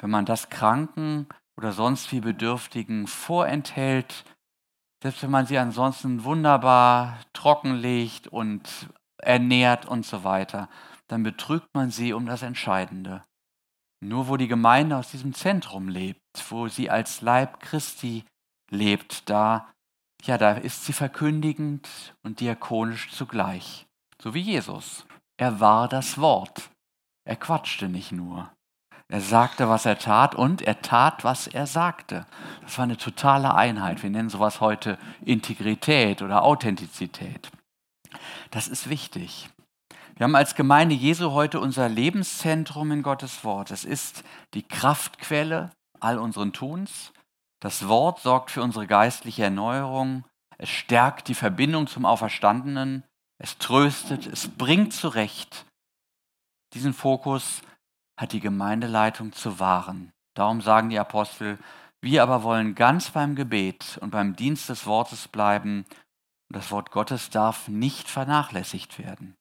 Wenn 0.00 0.10
man 0.10 0.26
das 0.26 0.50
Kranken 0.50 1.28
oder 1.56 1.72
sonst 1.72 2.10
wie 2.10 2.20
Bedürftigen 2.20 3.06
vorenthält, 3.06 4.24
selbst 5.02 5.22
wenn 5.22 5.30
man 5.30 5.46
sie 5.46 5.58
ansonsten 5.58 6.24
wunderbar 6.24 7.18
trockenlegt 7.32 8.26
und 8.26 8.88
ernährt 9.22 9.86
und 9.86 10.06
so 10.06 10.24
weiter, 10.24 10.68
dann 11.08 11.22
betrügt 11.22 11.68
man 11.74 11.90
sie 11.90 12.12
um 12.12 12.26
das 12.26 12.42
Entscheidende. 12.42 13.22
Nur 14.02 14.28
wo 14.28 14.36
die 14.36 14.48
Gemeinde 14.48 14.96
aus 14.96 15.10
diesem 15.10 15.34
Zentrum 15.34 15.88
lebt, 15.88 16.20
wo 16.48 16.68
sie 16.68 16.88
als 16.90 17.20
Leib 17.20 17.60
Christi 17.60 18.24
lebt, 18.70 19.28
da, 19.28 19.70
ja, 20.22 20.38
da 20.38 20.52
ist 20.52 20.84
sie 20.84 20.92
verkündigend 20.92 22.14
und 22.22 22.40
diakonisch 22.40 23.10
zugleich. 23.10 23.86
So 24.22 24.34
wie 24.34 24.40
Jesus. 24.40 25.06
Er 25.36 25.60
war 25.60 25.88
das 25.88 26.18
Wort. 26.18 26.70
Er 27.24 27.36
quatschte 27.36 27.88
nicht 27.88 28.12
nur. 28.12 28.50
Er 29.08 29.20
sagte, 29.20 29.68
was 29.68 29.86
er 29.86 29.98
tat 29.98 30.36
und 30.36 30.62
er 30.62 30.82
tat, 30.82 31.24
was 31.24 31.48
er 31.48 31.66
sagte. 31.66 32.26
Das 32.62 32.78
war 32.78 32.84
eine 32.84 32.96
totale 32.96 33.54
Einheit. 33.54 34.02
Wir 34.02 34.10
nennen 34.10 34.30
sowas 34.30 34.60
heute 34.60 34.98
Integrität 35.24 36.22
oder 36.22 36.44
Authentizität. 36.44 37.50
Das 38.50 38.68
ist 38.68 38.88
wichtig. 38.88 39.48
Wir 40.16 40.24
haben 40.24 40.36
als 40.36 40.54
Gemeinde 40.54 40.94
Jesu 40.94 41.32
heute 41.32 41.60
unser 41.60 41.88
Lebenszentrum 41.88 42.92
in 42.92 43.02
Gottes 43.02 43.42
Wort. 43.44 43.70
Es 43.70 43.84
ist 43.84 44.22
die 44.54 44.62
Kraftquelle 44.62 45.70
all 45.98 46.18
unseren 46.18 46.52
Tuns. 46.52 47.12
Das 47.60 47.88
Wort 47.88 48.20
sorgt 48.20 48.50
für 48.50 48.62
unsere 48.62 48.86
geistliche 48.86 49.44
Erneuerung. 49.44 50.24
Es 50.58 50.68
stärkt 50.68 51.28
die 51.28 51.34
Verbindung 51.34 51.86
zum 51.86 52.04
Auferstandenen. 52.04 53.04
Es 53.38 53.56
tröstet, 53.58 54.26
es 54.26 54.48
bringt 54.48 54.92
zurecht. 54.92 55.64
Diesen 56.74 56.92
Fokus 56.92 57.62
hat 58.18 58.32
die 58.32 58.40
Gemeindeleitung 58.40 59.32
zu 59.32 59.58
wahren. 59.58 60.12
Darum 60.34 60.60
sagen 60.60 60.90
die 60.90 60.98
Apostel, 60.98 61.58
wir 62.02 62.22
aber 62.22 62.42
wollen 62.42 62.74
ganz 62.74 63.10
beim 63.10 63.34
Gebet 63.34 63.98
und 64.00 64.10
beim 64.10 64.36
Dienst 64.36 64.68
des 64.68 64.86
Wortes 64.86 65.28
bleiben. 65.28 65.86
Und 66.50 66.56
das 66.56 66.72
Wort 66.72 66.90
Gottes 66.90 67.30
darf 67.30 67.68
nicht 67.68 68.08
vernachlässigt 68.08 68.98
werden. 68.98 69.36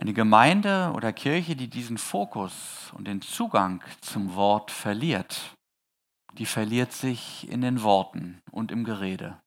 Eine 0.00 0.14
Gemeinde 0.14 0.90
oder 0.96 1.12
Kirche, 1.12 1.54
die 1.54 1.68
diesen 1.68 1.98
Fokus 1.98 2.90
und 2.94 3.06
den 3.06 3.20
Zugang 3.20 3.84
zum 4.00 4.34
Wort 4.34 4.70
verliert, 4.70 5.54
die 6.32 6.46
verliert 6.46 6.92
sich 6.92 7.46
in 7.50 7.60
den 7.60 7.82
Worten 7.82 8.40
und 8.50 8.72
im 8.72 8.84
Gerede. 8.84 9.38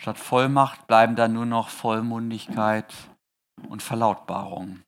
Statt 0.00 0.18
Vollmacht 0.18 0.86
bleiben 0.86 1.16
dann 1.16 1.32
nur 1.32 1.46
noch 1.46 1.68
Vollmundigkeit 1.68 2.94
und 3.68 3.82
Verlautbarung. 3.82 4.82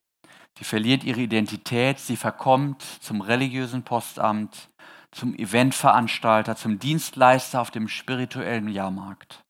Sie 0.57 0.63
verliert 0.63 1.03
ihre 1.03 1.19
Identität, 1.19 1.99
sie 1.99 2.15
verkommt 2.15 2.81
zum 2.81 3.19
religiösen 3.19 3.83
Postamt, 3.83 4.69
zum 5.11 5.35
Eventveranstalter, 5.35 6.55
zum 6.55 6.79
Dienstleister 6.79 7.59
auf 7.59 7.69
dem 7.69 7.89
spirituellen 7.89 8.69
Jahrmarkt. 8.69 9.43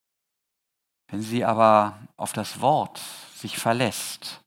Wenn 1.09 1.21
sie 1.21 1.45
aber 1.45 1.99
auf 2.17 2.33
das 2.33 2.61
Wort 2.61 3.01
sich 3.35 3.57
verlässt, 3.57 4.41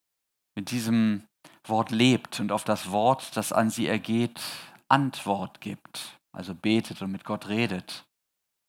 mit 0.57 0.71
diesem 0.71 1.25
Wort 1.67 1.91
lebt 1.91 2.41
und 2.41 2.53
auf 2.53 2.65
das 2.65 2.91
Wort, 2.91 3.37
das 3.37 3.53
an 3.53 3.71
sie 3.71 3.87
ergeht, 3.87 4.41
Antwort 4.89 5.61
gibt, 5.61 6.19
also 6.33 6.55
betet 6.55 7.01
und 7.01 7.13
mit 7.13 7.25
Gott 7.25 7.49
redet, 7.49 8.05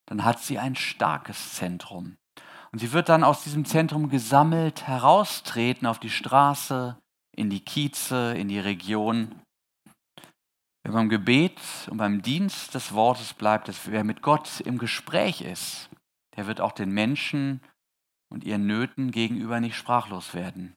dann 0.08 0.24
hat 0.24 0.40
sie 0.40 0.60
ein 0.60 0.76
starkes 0.76 1.54
Zentrum. 1.54 2.18
Und 2.72 2.80
sie 2.80 2.94
wird 2.94 3.10
dann 3.10 3.24
aus 3.24 3.44
diesem 3.44 3.66
Zentrum 3.66 4.10
gesammelt 4.10 4.88
heraustreten 4.88 5.88
auf 5.88 6.00
die 6.00 6.10
Straße, 6.10 6.98
in 7.36 7.50
die 7.50 7.60
Kieze, 7.60 8.34
in 8.34 8.48
die 8.48 8.60
Region. 8.60 9.36
Wer 10.84 10.94
beim 10.94 11.10
Gebet 11.10 11.60
und 11.90 11.98
beim 11.98 12.22
Dienst 12.22 12.74
des 12.74 12.94
Wortes 12.94 13.34
bleibt, 13.34 13.70
wer 13.86 14.04
mit 14.04 14.22
Gott 14.22 14.62
im 14.62 14.78
Gespräch 14.78 15.42
ist, 15.42 15.90
der 16.36 16.48
wird 16.48 16.62
auch 16.62 16.72
den 16.72 16.92
Menschen 16.92 17.62
und 18.32 18.44
ihren 18.44 18.66
Nöten 18.66 19.12
gegenüber 19.12 19.60
nicht 19.60 19.76
sprachlos 19.76 20.34
werden. 20.34 20.74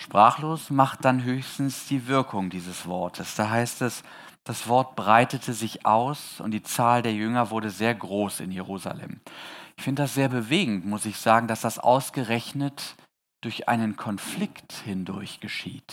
Sprachlos 0.00 0.70
macht 0.70 1.04
dann 1.04 1.24
höchstens 1.24 1.86
die 1.86 2.06
Wirkung 2.06 2.50
dieses 2.50 2.86
Wortes. 2.86 3.34
Da 3.34 3.50
heißt 3.50 3.82
es, 3.82 4.04
das 4.44 4.68
Wort 4.68 4.96
breitete 4.96 5.52
sich 5.52 5.84
aus 5.84 6.40
und 6.40 6.52
die 6.52 6.62
Zahl 6.62 7.02
der 7.02 7.12
Jünger 7.12 7.50
wurde 7.50 7.70
sehr 7.70 7.94
groß 7.94 8.40
in 8.40 8.52
Jerusalem. 8.52 9.20
Ich 9.76 9.84
finde 9.84 10.02
das 10.02 10.14
sehr 10.14 10.28
bewegend, 10.28 10.86
muss 10.86 11.04
ich 11.04 11.18
sagen, 11.18 11.48
dass 11.48 11.60
das 11.60 11.78
ausgerechnet 11.78 12.96
durch 13.42 13.68
einen 13.68 13.96
Konflikt 13.96 14.72
hindurch 14.72 15.40
geschieht. 15.40 15.92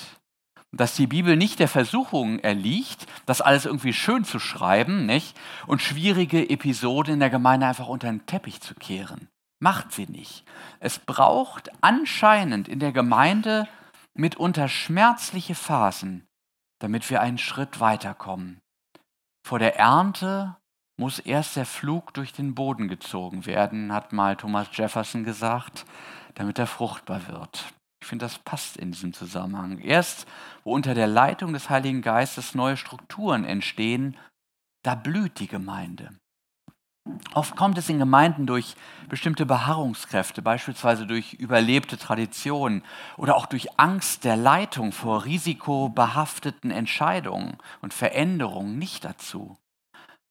dass 0.71 0.95
die 0.95 1.08
Bibel 1.08 1.38
nicht 1.38 1.60
der 1.60 1.69
Versuchung 1.69 2.39
erliegt, 2.39 3.08
das 3.25 3.39
alles 3.39 3.65
irgendwie 3.65 3.93
schön 3.93 4.25
zu 4.25 4.39
schreiben 4.39 5.05
nicht? 5.05 5.38
und 5.67 5.81
schwierige 5.81 6.49
Episoden 6.49 7.13
in 7.13 7.19
der 7.21 7.29
Gemeinde 7.29 7.65
einfach 7.65 7.88
unter 7.88 8.08
den 8.08 8.25
Teppich 8.25 8.60
zu 8.60 8.75
kehren. 8.75 9.29
Macht 9.60 9.94
sie 9.94 10.08
nicht. 10.08 10.44
Es 10.80 11.00
braucht 11.00 11.72
anscheinend 11.82 12.68
in 12.68 12.80
der 12.80 12.91
Gemeinde 12.91 13.68
mitunter 14.13 14.68
schmerzliche 14.68 15.56
Phasen, 15.56 16.26
damit 16.80 17.10
wir 17.10 17.22
einen 17.22 17.38
Schritt 17.38 17.80
weiterkommen. 17.80 18.60
Vor 19.46 19.60
der 19.60 19.78
Ernte 19.78 20.58
muss 20.98 21.20
erst 21.20 21.56
der 21.56 21.65
Flug 21.65 22.13
durch 22.13 22.34
den 22.34 22.56
Boden 22.56 22.88
gezogen 22.88 23.46
werden, 23.46 23.94
hat 23.94 24.13
mal 24.13 24.36
Thomas 24.36 24.68
Jefferson 24.72 25.24
gesagt, 25.24 25.86
damit 26.36 26.58
er 26.58 26.68
fruchtbar 26.68 27.28
wird. 27.28 27.74
Ich 28.02 28.08
finde, 28.08 28.26
das 28.26 28.38
passt 28.39 28.78
in 28.78 28.91
diesem 28.91 29.13
Zusammenhang. 29.13 29.80
Erst, 29.80 30.28
wo 30.63 30.74
unter 30.74 30.94
der 30.94 31.08
Leitung 31.08 31.54
des 31.54 31.70
Heiligen 31.70 32.02
Geistes 32.02 32.56
neue 32.56 32.78
Strukturen 32.78 33.46
entstehen, 33.46 34.15
da 34.84 34.96
blüht 34.96 35.39
die 35.39 35.48
Gemeinde. 35.48 36.15
Oft 37.36 37.56
kommt 37.56 37.78
es 37.78 37.89
in 37.89 38.00
Gemeinden 38.00 38.48
durch 38.48 38.76
bestimmte 39.10 39.46
Beharrungskräfte, 39.46 40.41
beispielsweise 40.41 41.06
durch 41.06 41.34
überlebte 41.34 41.98
Traditionen 41.98 42.84
oder 43.18 43.36
auch 43.36 43.46
durch 43.46 43.78
Angst 43.78 44.24
der 44.24 44.36
Leitung 44.36 44.91
vor 44.91 45.26
risikobehafteten 45.26 46.72
Entscheidungen 46.72 47.58
und 47.82 47.94
Veränderungen 47.94 48.80
nicht 48.80 49.06
dazu. 49.06 49.58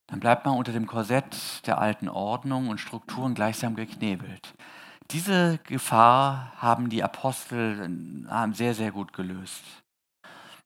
Dann 0.09 0.21
bleibt 0.21 0.45
man 0.45 0.57
unter 0.57 0.73
dem 0.73 0.87
Korsett 0.87 1.67
der 1.67 1.79
alten 1.79 2.09
Ordnung 2.09 2.69
und 2.69 2.81
Strukturen 2.81 3.35
gleichsam 3.35 3.77
geknebelt. 3.77 4.55
Diese 5.11 5.59
Gefahr 5.65 6.53
haben 6.57 6.89
die 6.89 7.03
Apostel 7.03 8.27
haben 8.29 8.55
sehr, 8.55 8.75
sehr 8.75 8.91
gut 8.91 9.13
gelöst. 9.13 9.63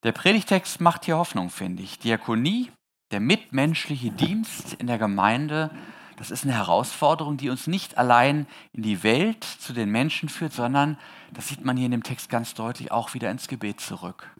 Der 0.04 0.12
Predigtext 0.12 0.80
macht 0.80 1.04
hier 1.04 1.18
Hoffnung, 1.18 1.50
finde 1.50 1.82
ich. 1.82 1.98
Diakonie, 1.98 2.70
der 3.10 3.20
mitmenschliche 3.20 4.10
Dienst 4.10 4.74
in 4.74 4.86
der 4.86 4.98
Gemeinde, 4.98 5.70
das 6.18 6.32
ist 6.32 6.44
eine 6.44 6.54
Herausforderung, 6.54 7.36
die 7.36 7.48
uns 7.48 7.68
nicht 7.68 7.96
allein 7.96 8.46
in 8.72 8.82
die 8.82 9.02
Welt 9.04 9.44
zu 9.44 9.72
den 9.72 9.90
Menschen 9.90 10.28
führt, 10.28 10.52
sondern, 10.52 10.98
das 11.32 11.46
sieht 11.48 11.64
man 11.64 11.76
hier 11.76 11.86
in 11.86 11.92
dem 11.92 12.02
Text 12.02 12.28
ganz 12.28 12.54
deutlich, 12.54 12.90
auch 12.90 13.14
wieder 13.14 13.30
ins 13.30 13.46
Gebet 13.46 13.80
zurück. 13.80 14.34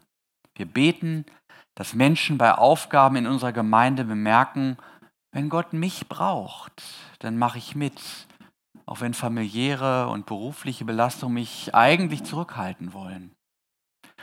Wir 0.55 0.65
beten, 0.65 1.25
dass 1.75 1.93
Menschen 1.93 2.37
bei 2.37 2.53
Aufgaben 2.53 3.15
in 3.15 3.27
unserer 3.27 3.53
Gemeinde 3.53 4.03
bemerken, 4.03 4.77
wenn 5.31 5.47
Gott 5.47 5.71
mich 5.71 6.09
braucht, 6.09 6.83
dann 7.19 7.37
mache 7.37 7.59
ich 7.59 7.75
mit, 7.75 8.01
auch 8.85 8.99
wenn 8.99 9.13
familiäre 9.13 10.09
und 10.09 10.25
berufliche 10.25 10.83
Belastungen 10.83 11.35
mich 11.35 11.73
eigentlich 11.73 12.23
zurückhalten 12.23 12.91
wollen. 12.93 13.31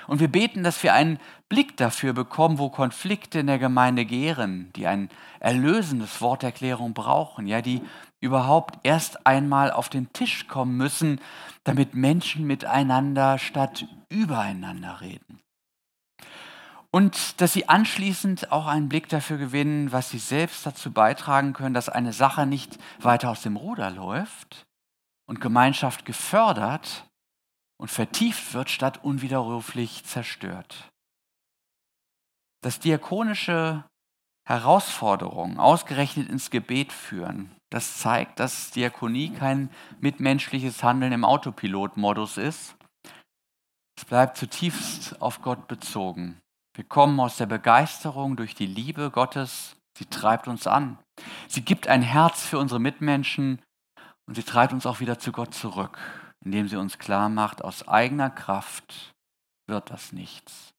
Und 0.06 0.20
wir 0.20 0.28
beten, 0.28 0.62
dass 0.62 0.82
wir 0.82 0.94
einen 0.94 1.18
Blick 1.48 1.76
dafür 1.76 2.12
bekommen, 2.12 2.58
wo 2.58 2.70
Konflikte 2.70 3.40
in 3.40 3.46
der 3.46 3.58
Gemeinde 3.58 4.04
gären, 4.04 4.72
die 4.74 4.86
ein 4.86 5.10
erlösendes 5.40 6.20
Wort 6.20 6.42
der 6.42 6.50
Erklärung 6.50 6.94
brauchen, 6.94 7.46
ja, 7.46 7.60
die 7.62 7.82
überhaupt 8.20 8.78
erst 8.82 9.26
einmal 9.26 9.70
auf 9.70 9.88
den 9.88 10.12
Tisch 10.12 10.48
kommen 10.48 10.76
müssen, 10.76 11.20
damit 11.64 11.94
Menschen 11.94 12.46
miteinander 12.46 13.38
statt 13.38 13.86
übereinander 14.08 15.00
reden. 15.00 15.40
Und 16.90 17.40
dass 17.40 17.52
sie 17.52 17.68
anschließend 17.68 18.52
auch 18.52 18.66
einen 18.66 18.88
Blick 18.88 19.08
dafür 19.08 19.36
gewinnen, 19.36 19.92
was 19.92 20.10
sie 20.10 20.18
selbst 20.18 20.64
dazu 20.64 20.92
beitragen 20.92 21.52
können, 21.52 21.74
dass 21.74 21.88
eine 21.88 22.12
Sache 22.12 22.46
nicht 22.46 22.78
weiter 23.00 23.30
aus 23.30 23.42
dem 23.42 23.56
Ruder 23.56 23.90
läuft 23.90 24.66
und 25.26 25.40
Gemeinschaft 25.40 26.06
gefördert, 26.06 27.05
und 27.78 27.90
vertieft 27.90 28.54
wird, 28.54 28.70
statt 28.70 29.02
unwiderruflich 29.04 30.04
zerstört. 30.04 30.90
Dass 32.62 32.80
diakonische 32.80 33.84
Herausforderungen 34.48 35.58
ausgerechnet 35.58 36.28
ins 36.28 36.50
Gebet 36.50 36.92
führen, 36.92 37.54
das 37.70 37.98
zeigt, 37.98 38.40
dass 38.40 38.70
Diakonie 38.70 39.30
kein 39.30 39.70
mitmenschliches 40.00 40.82
Handeln 40.82 41.12
im 41.12 41.24
Autopilot-Modus 41.24 42.38
ist. 42.38 42.76
Es 43.98 44.04
bleibt 44.04 44.36
zutiefst 44.36 45.20
auf 45.20 45.42
Gott 45.42 45.68
bezogen. 45.68 46.40
Wir 46.74 46.84
kommen 46.84 47.18
aus 47.18 47.38
der 47.38 47.46
Begeisterung 47.46 48.36
durch 48.36 48.54
die 48.54 48.66
Liebe 48.66 49.10
Gottes. 49.10 49.76
Sie 49.98 50.04
treibt 50.04 50.46
uns 50.46 50.66
an. 50.66 50.98
Sie 51.48 51.62
gibt 51.62 51.88
ein 51.88 52.02
Herz 52.02 52.44
für 52.44 52.58
unsere 52.58 52.78
Mitmenschen 52.78 53.62
und 54.26 54.34
sie 54.34 54.42
treibt 54.42 54.72
uns 54.72 54.86
auch 54.86 55.00
wieder 55.00 55.18
zu 55.18 55.32
Gott 55.32 55.54
zurück 55.54 55.98
indem 56.44 56.68
sie 56.68 56.76
uns 56.76 56.98
klar 56.98 57.28
macht, 57.28 57.62
aus 57.62 57.86
eigener 57.88 58.30
Kraft 58.30 59.14
wird 59.66 59.90
das 59.90 60.12
nichts. 60.12 60.72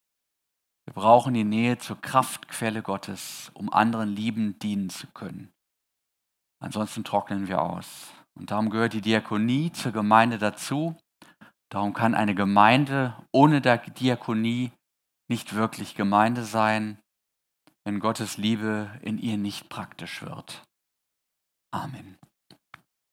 Wir 0.86 0.94
brauchen 0.94 1.34
die 1.34 1.44
Nähe 1.44 1.78
zur 1.78 2.00
Kraftquelle 2.00 2.82
Gottes, 2.82 3.52
um 3.54 3.72
anderen 3.72 4.16
liebend 4.16 4.64
dienen 4.64 4.90
zu 4.90 5.08
können. 5.08 5.52
Ansonsten 6.60 7.04
trocknen 7.04 7.48
wir 7.48 7.62
aus. 7.62 8.14
Und 8.36 8.52
darum 8.52 8.70
gehört 8.70 8.94
die 8.94 9.02
Diakonie 9.02 9.72
zur 9.72 9.92
Gemeinde 9.92 10.38
dazu. 10.38 10.96
Darum 11.70 11.94
kann 11.94 12.16
eine 12.16 12.36
Gemeinde 12.36 13.16
ohne 13.32 13.62
Diakonie 13.62 14.72
nicht 15.30 15.56
wirklich 15.56 15.96
Gemeinde 15.96 16.44
sein, 16.44 17.00
wenn 17.84 18.00
Gottes 18.00 18.38
Liebe 18.38 18.90
in 19.02 19.18
ihr 19.18 19.38
nicht 19.38 19.70
praktisch 19.70 20.22
wird. 20.22 20.64
Amen. 21.72 22.18